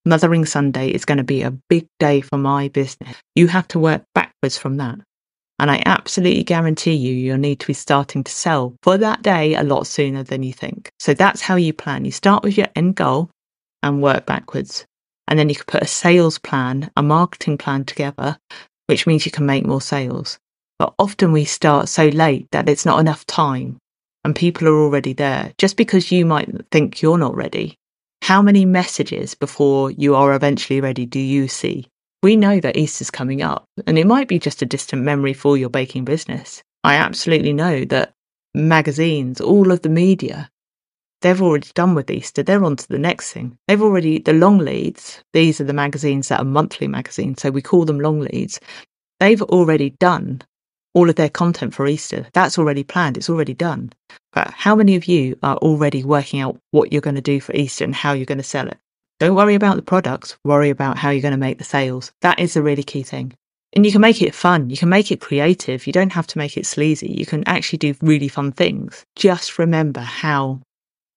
Mothering 0.06 0.46
Sunday 0.46 0.88
is 0.88 1.04
going 1.04 1.18
to 1.18 1.26
be 1.26 1.42
a 1.42 1.52
big 1.70 1.88
day 2.00 2.22
for 2.22 2.38
my 2.38 2.70
business. 2.70 3.18
You 3.36 3.48
have 3.50 3.68
to 3.70 3.80
work 3.80 4.04
backwards 4.16 4.58
from 4.58 4.78
that. 4.78 4.98
And 5.60 5.70
I 5.70 5.84
absolutely 5.86 6.44
guarantee 6.44 6.94
you, 6.94 7.14
you'll 7.14 7.38
need 7.38 7.60
to 7.60 7.68
be 7.68 7.74
starting 7.74 8.24
to 8.24 8.32
sell 8.32 8.76
for 8.82 8.98
that 8.98 9.24
day 9.24 9.56
a 9.56 9.64
lot 9.64 9.88
sooner 9.88 10.24
than 10.24 10.42
you 10.42 10.54
think. 10.54 10.90
So 11.00 11.14
that's 11.14 11.42
how 11.42 11.58
you 11.58 11.74
plan. 11.74 12.06
You 12.06 12.12
start 12.12 12.44
with 12.44 12.58
your 12.58 12.68
end 12.78 12.96
goal 12.96 13.30
and 13.84 14.02
work 14.02 14.26
backwards. 14.26 14.86
And 15.28 15.38
then 15.38 15.50
you 15.50 15.56
can 15.56 15.66
put 15.66 15.84
a 15.84 15.88
sales 15.88 16.38
plan, 16.40 16.92
a 16.96 17.04
marketing 17.04 17.58
plan 17.58 17.84
together, 17.84 18.38
which 18.88 19.06
means 19.06 19.26
you 19.26 19.34
can 19.34 19.46
make 19.46 19.66
more 19.66 19.82
sales. 19.82 20.38
But 20.80 20.94
often 20.98 21.34
we 21.34 21.44
start 21.44 21.90
so 21.90 22.08
late 22.08 22.48
that 22.52 22.70
it's 22.70 22.86
not 22.86 23.02
enough 23.02 23.26
time 23.26 23.80
and 24.26 24.36
people 24.36 24.68
are 24.68 24.76
already 24.76 25.14
there. 25.14 25.54
Just 25.60 25.78
because 25.78 26.12
you 26.12 26.26
might 26.26 26.50
think 26.72 27.00
you're 27.00 27.20
not 27.20 27.36
ready, 27.36 27.78
how 28.24 28.42
many 28.42 28.66
messages 28.66 29.36
before 29.36 29.92
you 29.92 30.16
are 30.16 30.34
eventually 30.34 30.82
ready 30.82 31.06
do 31.06 31.20
you 31.20 31.48
see? 31.48 31.86
We 32.24 32.36
know 32.36 32.60
that 32.60 32.76
Easter's 32.76 33.12
coming 33.12 33.44
up, 33.44 33.66
and 33.86 34.00
it 34.00 34.08
might 34.08 34.28
be 34.28 34.40
just 34.40 34.64
a 34.64 34.66
distant 34.66 35.04
memory 35.04 35.34
for 35.34 35.58
your 35.58 35.70
baking 35.70 36.06
business. 36.06 36.64
I 36.84 36.96
absolutely 36.96 37.54
know 37.54 37.86
that 37.86 38.14
magazines, 38.56 39.40
all 39.40 39.72
of 39.72 39.84
the 39.84 39.90
media, 39.90 40.50
they've 41.22 41.42
already 41.42 41.70
done 41.76 41.94
with 41.94 42.10
Easter. 42.10 42.42
They're 42.42 42.66
on 42.66 42.78
to 42.78 42.88
the 42.88 42.98
next 42.98 43.32
thing. 43.32 43.60
They've 43.68 43.82
already, 43.82 44.18
the 44.18 44.34
long 44.34 44.58
leads, 44.58 45.24
these 45.34 45.62
are 45.62 45.66
the 45.66 45.74
magazines 45.74 46.30
that 46.30 46.40
are 46.40 46.46
monthly 46.46 46.88
magazines, 46.88 47.44
so 47.44 47.52
we 47.52 47.62
call 47.62 47.86
them 47.86 48.00
long 48.00 48.22
leads. 48.22 48.60
They've 49.20 49.44
already 49.44 49.92
done 49.92 50.42
all 50.96 51.10
of 51.10 51.16
their 51.16 51.30
content 51.30 51.76
for 51.76 51.86
Easter. 51.86 52.26
That's 52.34 52.58
already 52.58 52.84
planned, 52.84 53.18
it's 53.18 53.30
already 53.30 53.54
done. 53.54 53.92
But 54.34 54.50
how 54.50 54.76
many 54.76 54.96
of 54.96 55.06
you 55.06 55.38
are 55.44 55.58
already 55.58 56.04
working 56.04 56.40
out 56.40 56.58
what 56.72 56.92
you're 56.92 57.02
going 57.02 57.16
to 57.16 57.22
do 57.22 57.40
for 57.40 57.54
Easter 57.54 57.84
and 57.84 57.94
how 57.94 58.14
you're 58.14 58.26
going 58.26 58.40
to 58.40 58.44
sell 58.44 58.68
it? 58.68 58.78
Don't 59.20 59.36
worry 59.36 59.56
about 59.56 59.76
the 59.76 59.82
products, 59.82 60.38
worry 60.44 60.70
about 60.70 60.98
how 60.98 61.12
you're 61.12 61.22
going 61.22 61.32
to 61.32 61.38
make 61.38 61.58
the 61.58 61.64
sales. 61.64 62.12
That 62.22 62.40
is 62.40 62.56
the 62.56 62.64
really 62.64 62.84
key 62.84 63.04
thing. 63.04 63.34
And 63.74 63.86
you 63.86 63.92
can 63.92 64.02
make 64.02 64.22
it 64.22 64.34
fun, 64.34 64.70
you 64.70 64.78
can 64.78 64.90
make 64.90 65.12
it 65.12 65.22
creative, 65.22 65.86
you 65.86 65.94
don't 65.94 66.14
have 66.14 66.28
to 66.28 66.38
make 66.38 66.58
it 66.58 66.66
sleazy. 66.66 67.14
You 67.18 67.26
can 67.26 67.44
actually 67.46 67.78
do 67.78 67.94
really 68.02 68.30
fun 68.30 68.54
things. 68.54 69.04
Just 69.16 69.60
remember 69.60 70.00
how 70.00 70.62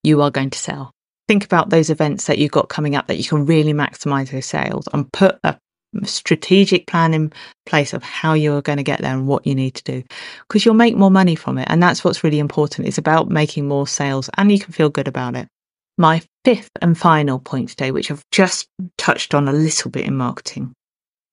you 0.02 0.20
are 0.22 0.30
going 0.30 0.50
to 0.50 0.58
sell. 0.58 0.90
Think 1.28 1.44
about 1.44 1.70
those 1.70 1.90
events 1.90 2.26
that 2.26 2.38
you've 2.38 2.50
got 2.50 2.68
coming 2.68 2.96
up 2.96 3.06
that 3.06 3.18
you 3.18 3.24
can 3.24 3.46
really 3.46 3.74
maximize 3.74 4.30
those 4.30 4.46
sales 4.46 4.88
and 4.92 5.12
put 5.12 5.38
a 5.44 5.56
strategic 6.04 6.86
plan 6.86 7.14
in 7.14 7.32
place 7.66 7.92
of 7.92 8.02
how 8.02 8.34
you're 8.34 8.62
going 8.62 8.78
to 8.78 8.82
get 8.82 9.00
there 9.00 9.14
and 9.14 9.26
what 9.26 9.46
you 9.46 9.54
need 9.54 9.74
to 9.74 9.84
do. 9.84 10.02
Because 10.46 10.64
you'll 10.64 10.74
make 10.74 10.96
more 10.96 11.10
money 11.10 11.34
from 11.34 11.58
it 11.58 11.68
and 11.70 11.82
that's 11.82 12.04
what's 12.04 12.24
really 12.24 12.38
important. 12.38 12.88
It's 12.88 12.98
about 12.98 13.30
making 13.30 13.66
more 13.66 13.86
sales 13.86 14.30
and 14.36 14.52
you 14.52 14.58
can 14.58 14.72
feel 14.72 14.90
good 14.90 15.08
about 15.08 15.36
it. 15.36 15.48
My 15.96 16.22
fifth 16.44 16.70
and 16.80 16.96
final 16.96 17.38
point 17.38 17.70
today 17.70 17.90
which 17.90 18.10
i've 18.10 18.24
just 18.30 18.68
touched 18.96 19.34
on 19.34 19.48
a 19.48 19.52
little 19.52 19.90
bit 19.90 20.06
in 20.06 20.16
marketing 20.16 20.72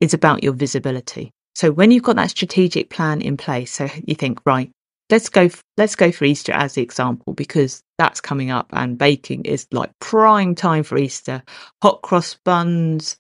is 0.02 0.14
about 0.14 0.44
your 0.44 0.54
visibility. 0.54 1.32
So 1.54 1.72
when 1.72 1.92
you've 1.92 2.04
got 2.04 2.18
that 2.18 2.32
strategic 2.32 2.90
plan 2.90 3.22
in 3.22 3.38
place 3.38 3.72
so 3.72 3.88
you 4.06 4.16
think 4.16 4.40
right 4.46 4.72
let's 5.10 5.30
go 5.30 5.50
let's 5.78 5.96
go 5.96 6.12
for 6.12 6.26
easter 6.26 6.52
as 6.52 6.74
the 6.74 6.82
example 6.82 7.34
because 7.34 7.82
that's 7.98 8.20
coming 8.22 8.52
up 8.52 8.68
and 8.74 8.98
baking 8.98 9.46
is 9.46 9.68
like 9.72 9.92
prime 10.00 10.56
time 10.56 10.84
for 10.84 10.98
easter. 10.98 11.44
Hot 11.82 12.02
cross 12.02 12.38
buns 12.44 13.18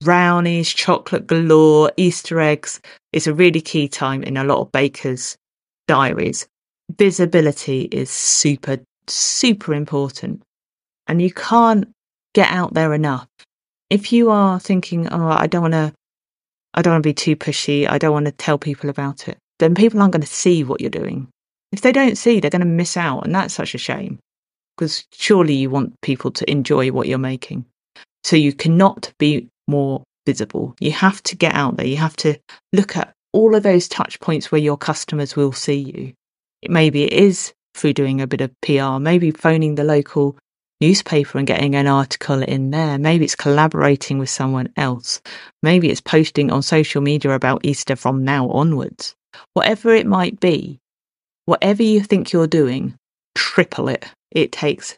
brownies, 0.00 0.68
chocolate 0.68 1.26
galore, 1.26 1.92
Easter 1.96 2.40
eggs 2.40 2.80
is 3.12 3.26
a 3.26 3.34
really 3.34 3.60
key 3.60 3.88
time 3.88 4.22
in 4.22 4.36
a 4.36 4.44
lot 4.44 4.58
of 4.58 4.72
bakers' 4.72 5.36
diaries. 5.86 6.46
Visibility 6.96 7.82
is 7.92 8.10
super, 8.10 8.78
super 9.06 9.74
important. 9.74 10.42
And 11.06 11.20
you 11.20 11.32
can't 11.32 11.88
get 12.34 12.50
out 12.50 12.74
there 12.74 12.94
enough. 12.94 13.26
If 13.90 14.12
you 14.12 14.30
are 14.30 14.60
thinking, 14.60 15.08
oh, 15.08 15.28
I 15.28 15.46
don't 15.46 15.62
want 15.62 15.74
to, 15.74 15.92
I 16.74 16.82
don't 16.82 16.94
want 16.94 17.02
to 17.02 17.08
be 17.08 17.14
too 17.14 17.36
pushy, 17.36 17.88
I 17.88 17.98
don't 17.98 18.12
want 18.12 18.26
to 18.26 18.32
tell 18.32 18.58
people 18.58 18.90
about 18.90 19.28
it, 19.28 19.38
then 19.58 19.74
people 19.74 20.00
aren't 20.00 20.12
going 20.12 20.22
to 20.22 20.26
see 20.26 20.62
what 20.64 20.80
you're 20.80 20.90
doing. 20.90 21.28
If 21.72 21.80
they 21.80 21.92
don't 21.92 22.16
see, 22.16 22.40
they're 22.40 22.50
going 22.50 22.60
to 22.60 22.66
miss 22.66 22.96
out. 22.96 23.24
And 23.24 23.34
that's 23.34 23.54
such 23.54 23.74
a 23.74 23.78
shame 23.78 24.18
because 24.76 25.04
surely 25.12 25.54
you 25.54 25.70
want 25.70 26.00
people 26.02 26.30
to 26.30 26.48
enjoy 26.50 26.92
what 26.92 27.08
you're 27.08 27.18
making. 27.18 27.64
So 28.22 28.36
you 28.36 28.52
cannot 28.52 29.12
be 29.18 29.48
more 29.68 30.02
visible. 30.26 30.74
You 30.80 30.92
have 30.92 31.22
to 31.24 31.36
get 31.36 31.54
out 31.54 31.76
there. 31.76 31.86
You 31.86 31.96
have 31.96 32.16
to 32.16 32.38
look 32.72 32.96
at 32.96 33.12
all 33.32 33.54
of 33.54 33.62
those 33.62 33.88
touch 33.88 34.18
points 34.20 34.50
where 34.50 34.60
your 34.60 34.76
customers 34.76 35.36
will 35.36 35.52
see 35.52 35.78
you. 35.78 36.12
Maybe 36.68 37.04
it 37.04 37.12
is 37.12 37.52
through 37.74 37.92
doing 37.92 38.20
a 38.20 38.26
bit 38.26 38.40
of 38.40 38.50
PR, 38.62 38.98
maybe 38.98 39.30
phoning 39.30 39.76
the 39.76 39.84
local 39.84 40.36
newspaper 40.80 41.38
and 41.38 41.46
getting 41.46 41.74
an 41.74 41.86
article 41.86 42.42
in 42.42 42.70
there. 42.70 42.98
Maybe 42.98 43.24
it's 43.24 43.34
collaborating 43.34 44.18
with 44.18 44.30
someone 44.30 44.72
else. 44.76 45.20
Maybe 45.62 45.90
it's 45.90 46.00
posting 46.00 46.50
on 46.50 46.62
social 46.62 47.00
media 47.00 47.32
about 47.32 47.64
Easter 47.64 47.96
from 47.96 48.24
now 48.24 48.48
onwards. 48.50 49.14
Whatever 49.54 49.94
it 49.94 50.06
might 50.06 50.40
be, 50.40 50.78
whatever 51.46 51.82
you 51.82 52.00
think 52.00 52.32
you're 52.32 52.46
doing, 52.46 52.94
triple 53.34 53.88
it. 53.88 54.06
It 54.30 54.52
takes 54.52 54.96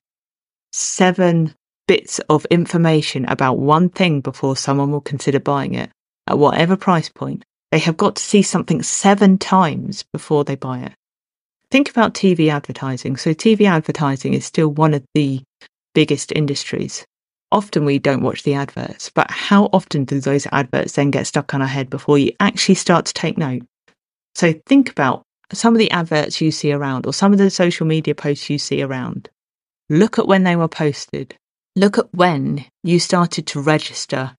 seven 0.72 1.54
bits 1.90 2.20
of 2.28 2.44
information 2.52 3.24
about 3.24 3.58
one 3.58 3.88
thing 3.88 4.20
before 4.20 4.54
someone 4.54 4.92
will 4.92 5.00
consider 5.00 5.40
buying 5.40 5.74
it 5.74 5.90
at 6.28 6.38
whatever 6.38 6.76
price 6.76 7.08
point. 7.08 7.44
They 7.72 7.80
have 7.80 7.96
got 7.96 8.14
to 8.14 8.22
see 8.22 8.42
something 8.42 8.80
seven 8.84 9.38
times 9.38 10.04
before 10.12 10.44
they 10.44 10.54
buy 10.54 10.82
it. 10.82 10.92
Think 11.68 11.90
about 11.90 12.14
TV 12.14 12.48
advertising. 12.48 13.16
So, 13.16 13.34
TV 13.34 13.68
advertising 13.68 14.34
is 14.34 14.44
still 14.44 14.68
one 14.68 14.94
of 14.94 15.02
the 15.14 15.42
biggest 15.92 16.30
industries. 16.30 17.04
Often 17.50 17.86
we 17.86 17.98
don't 17.98 18.22
watch 18.22 18.44
the 18.44 18.54
adverts, 18.54 19.10
but 19.10 19.28
how 19.28 19.64
often 19.72 20.04
do 20.04 20.20
those 20.20 20.46
adverts 20.52 20.92
then 20.92 21.10
get 21.10 21.26
stuck 21.26 21.54
on 21.54 21.60
our 21.60 21.66
head 21.66 21.90
before 21.90 22.18
you 22.18 22.30
actually 22.38 22.76
start 22.76 23.06
to 23.06 23.14
take 23.14 23.36
note? 23.36 23.62
So, 24.36 24.54
think 24.64 24.90
about 24.90 25.24
some 25.52 25.74
of 25.74 25.80
the 25.80 25.90
adverts 25.90 26.40
you 26.40 26.52
see 26.52 26.70
around 26.70 27.04
or 27.04 27.12
some 27.12 27.32
of 27.32 27.38
the 27.40 27.50
social 27.50 27.84
media 27.84 28.14
posts 28.14 28.48
you 28.48 28.60
see 28.60 28.80
around. 28.80 29.28
Look 29.88 30.20
at 30.20 30.28
when 30.28 30.44
they 30.44 30.54
were 30.54 30.68
posted 30.68 31.34
look 31.80 31.96
at 31.96 32.14
when 32.14 32.66
you 32.84 33.00
started 33.00 33.46
to 33.46 33.60
register 33.60 34.36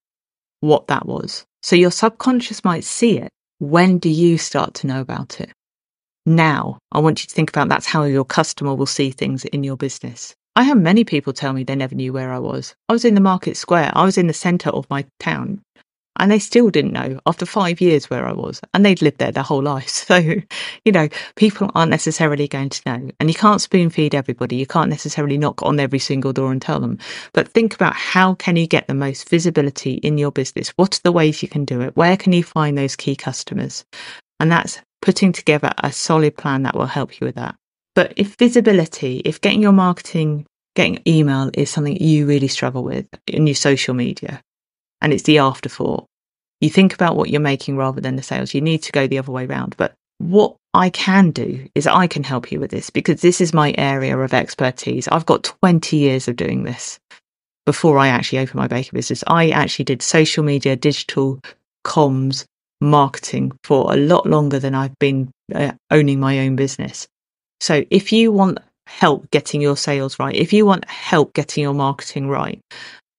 what 0.60 0.88
that 0.88 1.08
was. 1.08 1.44
So 1.64 1.76
your 1.76 1.92
subconscious 1.92 2.64
might 2.64 2.84
see 2.84 3.18
it. 3.18 3.30
When 3.58 3.98
do 3.98 4.10
you 4.10 4.38
start 4.38 4.76
to 4.76 4.88
know 4.88 5.02
about 5.02 5.42
it? 5.42 5.52
Now, 6.26 6.78
I 6.92 7.00
want 7.00 7.24
you 7.24 7.28
to 7.28 7.34
think 7.34 7.50
about 7.50 7.68
that's 7.68 7.88
how 7.88 8.04
your 8.04 8.26
customer 8.26 8.76
will 8.76 8.86
see 8.86 9.10
things 9.10 9.44
in 9.46 9.64
your 9.64 9.76
business. 9.76 10.36
I 10.56 10.64
have 10.64 10.78
many 10.78 11.04
people 11.04 11.34
tell 11.34 11.54
me 11.54 11.64
they 11.64 11.76
never 11.76 11.96
knew 11.96 12.14
where 12.14 12.32
I 12.32 12.38
was. 12.38 12.76
I 12.88 12.94
was 12.94 13.06
in 13.06 13.16
the 13.16 13.22
market 13.22 13.58
square. 13.58 13.92
I 13.94 14.06
was 14.06 14.20
in 14.20 14.28
the 14.28 14.34
centre 14.34 14.70
of 14.70 14.90
my 14.90 15.06
town. 15.20 15.62
And 16.18 16.32
they 16.32 16.40
still 16.40 16.70
didn't 16.70 16.94
know 16.94 17.20
after 17.26 17.46
five 17.46 17.82
years 17.82 18.10
where 18.10 18.28
I 18.28 18.34
was. 18.34 18.62
And 18.74 18.86
they'd 18.86 19.02
lived 19.02 19.18
there 19.18 19.32
their 19.32 19.44
whole 19.44 19.64
life. 19.74 19.90
So, 19.90 20.18
you 20.18 20.92
know, 20.92 21.08
people 21.36 21.72
aren't 21.74 21.92
necessarily 21.92 22.48
going 22.48 22.70
to 22.70 22.82
know. 22.86 23.12
And 23.20 23.30
you 23.30 23.36
can't 23.36 23.62
spoon 23.62 23.90
feed 23.90 24.14
everybody. 24.14 24.58
You 24.58 24.66
can't 24.66 24.90
necessarily 24.90 25.38
knock 25.38 25.64
on 25.64 25.80
every 25.80 26.00
single 26.00 26.34
door 26.34 26.52
and 26.52 26.62
tell 26.62 26.80
them. 26.80 26.98
But 27.34 27.48
think 27.48 27.74
about 27.74 27.96
how 27.96 28.36
can 28.36 28.56
you 28.56 28.68
get 28.68 28.88
the 28.88 28.94
most 28.94 29.30
visibility 29.30 29.94
in 29.96 30.18
your 30.18 30.32
business? 30.32 30.70
What 30.76 30.96
are 30.98 31.02
the 31.04 31.12
ways 31.12 31.42
you 31.42 31.48
can 31.48 31.66
do 31.66 31.82
it? 31.82 31.96
Where 31.96 32.18
can 32.18 32.34
you 32.34 32.44
find 32.44 32.78
those 32.78 32.96
key 32.96 33.16
customers? 33.16 33.86
And 34.40 34.52
that's 34.52 34.82
putting 35.02 35.32
together 35.32 35.72
a 35.80 35.92
solid 35.92 36.38
plan 36.38 36.64
that 36.64 36.76
will 36.76 36.86
help 36.86 37.20
you 37.20 37.26
with 37.26 37.36
that. 37.36 37.56
But 37.96 38.14
if 38.16 38.36
visibility, 38.36 39.22
if 39.26 39.42
getting 39.42 39.62
your 39.62 39.74
marketing, 39.74 40.46
getting 40.76 41.02
email 41.06 41.52
is 41.54 41.70
something 41.70 41.98
you 41.98 42.26
really 42.26 42.48
struggle 42.48 42.84
with 42.84 43.06
in 43.28 43.48
your 43.48 43.56
social 43.56 43.94
media, 43.94 44.42
and 45.02 45.14
it's 45.14 45.24
the 45.24 45.40
afterthought. 45.40 46.06
You 46.60 46.70
think 46.70 46.94
about 46.94 47.16
what 47.16 47.30
you're 47.30 47.42
making 47.42 47.78
rather 47.78 48.02
than 48.02 48.16
the 48.16 48.24
sales. 48.24 48.54
You 48.54 48.62
need 48.62 48.84
to 48.84 48.92
go 48.92 49.08
the 49.08 49.18
other 49.18 49.32
way 49.32 49.46
around. 49.46 49.76
But 49.78 49.94
what 50.20 50.56
I 50.74 50.90
can 50.90 51.32
do 51.32 51.68
is 51.74 51.88
I 51.88 52.08
can 52.08 52.24
help 52.24 52.52
you 52.52 52.60
with 52.60 52.72
this 52.72 52.90
because 52.90 53.22
this 53.22 53.42
is 53.42 53.54
my 53.54 53.74
area 53.78 54.18
of 54.18 54.34
expertise. 54.34 55.08
I've 55.08 55.26
got 55.26 55.44
20 55.44 55.98
years 55.98 56.28
of 56.28 56.36
doing 56.36 56.64
this 56.64 57.00
before 57.66 57.98
I 57.98 58.08
actually 58.08 58.40
opened 58.40 58.56
my 58.56 58.68
baking 58.68 58.92
business. 58.94 59.24
I 59.28 59.50
actually 59.50 59.86
did 59.86 60.02
social 60.02 60.44
media, 60.44 60.76
digital 60.76 61.40
comms, 61.86 62.46
marketing 62.80 63.52
for 63.64 63.94
a 63.94 63.98
lot 63.98 64.26
longer 64.26 64.60
than 64.60 64.76
I've 64.76 64.98
been 65.00 65.32
uh, 65.54 65.74
owning 65.92 66.20
my 66.20 66.40
own 66.40 66.56
business. 66.56 67.08
So 67.60 67.86
if 67.92 68.12
you 68.12 68.32
want 68.32 68.60
help 68.88 69.30
getting 69.32 69.62
your 69.62 69.78
sales 69.78 70.18
right, 70.20 70.36
if 70.36 70.52
you 70.52 70.66
want 70.66 70.90
help 70.90 71.34
getting 71.34 71.62
your 71.62 71.74
marketing 71.74 72.28
right, 72.28 72.60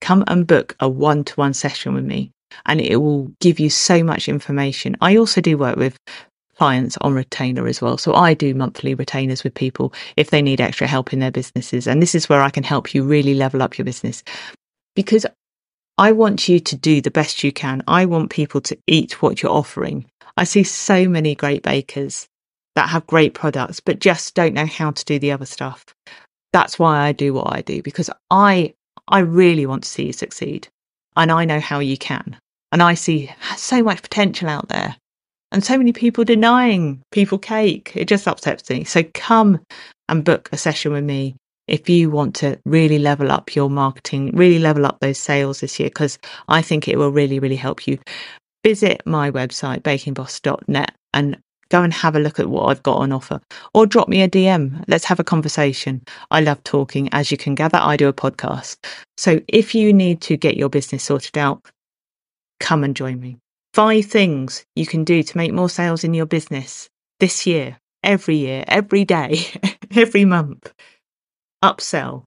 come 0.03 0.25
and 0.27 0.47
book 0.47 0.77
a 0.81 0.89
one 0.89 1.25
to 1.25 1.35
one 1.35 1.55
session 1.55 1.95
with 1.95 2.05
me 2.05 2.31
and 2.67 2.81
it 2.81 2.97
will 2.97 3.33
give 3.41 3.59
you 3.59 3.71
so 3.71 4.03
much 4.05 4.29
information. 4.29 4.97
I 5.01 5.17
also 5.17 5.41
do 5.41 5.57
work 5.57 5.77
with 5.77 5.97
clients 6.57 6.99
on 6.99 7.15
retainer 7.15 7.67
as 7.67 7.81
well. 7.81 7.97
So 7.97 8.15
I 8.15 8.35
do 8.35 8.55
monthly 8.55 8.95
retainers 8.95 9.43
with 9.43 9.55
people 9.55 9.95
if 10.17 10.31
they 10.31 10.43
need 10.43 10.61
extra 10.61 10.87
help 10.87 11.13
in 11.13 11.21
their 11.21 11.31
businesses. 11.31 11.87
And 11.87 12.03
this 12.03 12.15
is 12.15 12.29
where 12.29 12.43
I 12.43 12.51
can 12.51 12.63
help 12.63 12.95
you 12.95 13.03
really 13.05 13.35
level 13.35 13.63
up 13.63 13.79
your 13.79 13.85
business 13.85 14.23
because 14.95 15.25
I 15.99 16.13
want 16.13 16.49
you 16.49 16.61
to 16.61 16.77
do 16.77 17.01
the 17.01 17.11
best 17.11 17.43
you 17.43 17.53
can. 17.53 17.83
I 17.87 18.05
want 18.05 18.31
people 18.31 18.61
to 18.63 18.79
eat 18.87 19.23
what 19.23 19.43
you're 19.43 19.53
offering. 19.53 20.07
I 20.37 20.45
see 20.45 20.65
so 20.65 21.09
many 21.09 21.35
great 21.35 21.63
bakers 21.63 22.27
that 22.75 22.89
have 22.89 23.07
great 23.07 23.35
products, 23.35 23.81
but 23.81 23.99
just 23.99 24.35
don't 24.35 24.55
know 24.55 24.67
how 24.67 24.91
to 24.91 25.05
do 25.05 25.19
the 25.19 25.33
other 25.33 25.47
stuff. 25.47 25.85
That's 26.53 26.79
why 26.79 27.01
I 27.01 27.13
do 27.13 27.33
what 27.35 27.53
I 27.53 27.63
do 27.63 27.83
because 27.83 28.11
I 28.31 28.75
I 29.13 29.21
really 29.21 29.67
want 29.67 29.85
to 29.85 29.89
see 29.89 30.07
you 30.07 30.13
succeed. 30.13 30.67
And 31.15 31.31
I 31.31 31.45
know 31.45 31.61
how 31.61 31.79
you 31.79 31.97
can. 31.97 32.37
And 32.73 32.83
I 32.83 32.95
see 32.95 33.31
so 33.57 33.83
much 33.83 34.03
potential 34.03 34.49
out 34.49 34.69
there 34.69 34.97
and 35.53 35.63
so 35.63 35.77
many 35.77 35.93
people 35.93 36.25
denying 36.25 37.03
people 37.13 37.39
cake. 37.39 37.93
It 37.95 38.09
just 38.09 38.27
upsets 38.27 38.69
me. 38.71 38.85
So 38.85 39.05
come 39.13 39.61
and 40.09 40.25
book 40.25 40.49
a 40.51 40.57
session 40.57 40.93
with 40.93 41.05
me 41.05 41.37
if 41.69 41.89
you 41.89 42.11
want 42.11 42.35
to 42.37 42.59
really 42.65 42.99
level 42.99 43.31
up 43.31 43.55
your 43.55 43.69
marketing, 43.69 44.31
really 44.35 44.59
level 44.59 44.87
up 44.87 44.99
those 45.01 45.19
sales 45.19 45.61
this 45.61 45.79
year, 45.79 45.91
because 45.91 46.19
I 46.49 46.63
think 46.63 46.89
it 46.89 46.97
will 46.97 47.11
really, 47.11 47.39
really 47.39 47.57
help 47.57 47.87
you. 47.87 47.99
Visit 48.65 49.03
my 49.05 49.31
website, 49.31 49.83
bakingboss.net, 49.83 50.95
and 51.13 51.39
go 51.73 51.83
and 51.83 51.93
have 51.93 52.15
a 52.15 52.21
look 52.21 52.39
at 52.39 52.49
what 52.49 52.67
I've 52.67 52.83
got 52.83 52.99
on 52.99 53.13
offer 53.13 53.41
or 53.73 53.87
drop 53.87 54.07
me 54.07 54.21
a 54.23 54.29
DM. 54.29 54.85
Let's 54.89 55.07
have 55.07 55.19
a 55.19 55.25
conversation. 55.25 56.03
I 56.31 56.43
love 56.43 56.63
talking. 56.65 57.09
As 57.13 57.31
you 57.31 57.39
can 57.39 57.55
gather, 57.55 57.79
I 57.81 57.97
do 57.97 58.09
a 58.09 58.13
podcast. 58.13 58.77
So 59.17 59.41
if 59.49 59.75
you 59.75 59.93
need 59.93 60.21
to 60.23 60.37
get 60.37 60.59
your 60.59 60.69
business 60.69 61.03
sorted 61.03 61.39
out, 61.39 61.65
come 62.61 62.85
and 62.85 62.95
join 62.95 63.19
me. 63.19 63.39
Five 63.73 64.05
things 64.05 64.67
you 64.77 64.85
can 64.85 65.03
do 65.03 65.23
to 65.23 65.37
make 65.37 65.53
more 65.53 65.71
sales 65.71 66.05
in 66.05 66.13
your 66.13 66.27
business 66.27 66.91
this 67.21 67.47
year, 67.47 67.79
every 68.05 68.37
year, 68.37 68.65
every 68.69 69.07
day, 69.07 69.39
every 69.97 70.27
month. 70.27 70.71
Upsell, 71.65 72.25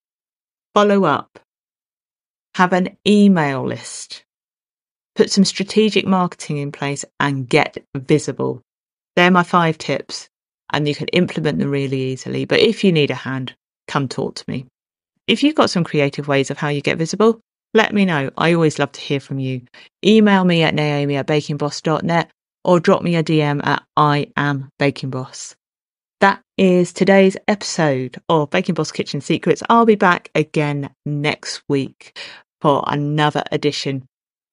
follow 0.73 1.03
up, 1.03 1.37
have 2.55 2.73
an 2.73 2.97
email 3.05 3.63
list, 3.63 4.23
put 5.15 5.29
some 5.29 5.45
strategic 5.45 6.07
marketing 6.07 6.57
in 6.57 6.71
place 6.71 7.05
and 7.19 7.47
get 7.47 7.77
visible. 7.95 8.64
They're 9.15 9.31
my 9.31 9.43
five 9.43 9.77
tips 9.77 10.29
and 10.71 10.87
you 10.87 10.95
can 10.95 11.07
implement 11.09 11.59
them 11.59 11.71
really 11.71 12.01
easily. 12.01 12.45
But 12.45 12.59
if 12.59 12.83
you 12.83 12.91
need 12.91 13.11
a 13.11 13.15
hand, 13.15 13.55
come 13.87 14.07
talk 14.07 14.35
to 14.35 14.45
me. 14.47 14.65
If 15.27 15.41
you've 15.43 15.55
got 15.55 15.69
some 15.69 15.83
creative 15.83 16.27
ways 16.27 16.51
of 16.51 16.57
how 16.57 16.69
you 16.69 16.81
get 16.81 16.97
visible, 16.97 17.39
let 17.73 17.93
me 17.93 18.05
know. 18.05 18.31
I 18.37 18.53
always 18.53 18.79
love 18.79 18.91
to 18.93 19.01
hear 19.01 19.19
from 19.19 19.39
you. 19.39 19.61
Email 20.03 20.45
me 20.45 20.63
at 20.63 20.75
naomi 20.75 21.15
at 21.15 21.27
bakingboss.net 21.27 22.31
or 22.63 22.79
drop 22.79 23.01
me 23.01 23.15
a 23.15 23.23
DM 23.23 23.65
at 23.65 23.83
I 23.97 24.27
am 24.37 24.69
Baking 24.79 25.09
Boss. 25.09 25.55
That 26.21 26.41
is 26.57 26.93
today's 26.93 27.37
episode 27.47 28.21
of 28.29 28.49
Baking 28.49 28.75
Boss 28.75 28.91
Kitchen 28.91 29.21
Secrets. 29.21 29.61
I'll 29.69 29.85
be 29.85 29.95
back 29.95 30.29
again 30.33 30.89
next 31.05 31.61
week 31.67 32.17
for 32.61 32.83
another 32.87 33.43
edition. 33.51 34.05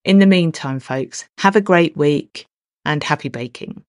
In 0.04 0.18
the 0.18 0.26
meantime, 0.26 0.80
folks, 0.80 1.24
have 1.38 1.54
a 1.54 1.60
great 1.60 1.96
week 1.96 2.46
and 2.84 3.04
happy 3.04 3.28
baking. 3.28 3.84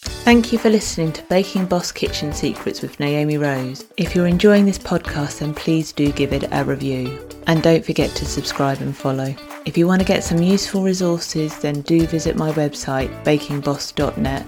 Thank 0.00 0.52
you 0.52 0.58
for 0.58 0.70
listening 0.70 1.12
to 1.14 1.22
Baking 1.24 1.66
Boss 1.66 1.90
Kitchen 1.90 2.32
Secrets 2.32 2.82
with 2.82 3.00
Naomi 3.00 3.36
Rose. 3.36 3.84
If 3.96 4.14
you're 4.14 4.28
enjoying 4.28 4.64
this 4.64 4.78
podcast, 4.78 5.40
then 5.40 5.52
please 5.54 5.92
do 5.92 6.12
give 6.12 6.32
it 6.32 6.44
a 6.52 6.64
review. 6.64 7.18
And 7.48 7.62
don't 7.62 7.84
forget 7.84 8.10
to 8.10 8.24
subscribe 8.24 8.80
and 8.80 8.96
follow. 8.96 9.34
If 9.64 9.76
you 9.76 9.88
want 9.88 10.00
to 10.00 10.06
get 10.06 10.22
some 10.22 10.40
useful 10.40 10.82
resources, 10.82 11.58
then 11.58 11.80
do 11.80 12.06
visit 12.06 12.36
my 12.36 12.52
website, 12.52 13.08
bakingboss.net, 13.24 14.46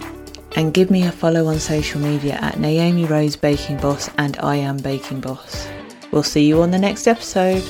and 0.56 0.74
give 0.74 0.90
me 0.90 1.04
a 1.04 1.12
follow 1.12 1.46
on 1.46 1.58
social 1.58 2.00
media 2.00 2.34
at 2.34 2.60
Naomi 2.60 3.06
Rose 3.06 3.36
Baking 3.36 3.78
Boss 3.78 4.08
and 4.18 4.36
I 4.38 4.56
Am 4.56 4.76
Baking 4.76 5.20
Boss. 5.20 5.66
We'll 6.12 6.22
see 6.22 6.46
you 6.46 6.62
on 6.62 6.70
the 6.70 6.78
next 6.78 7.08
episode. 7.08 7.62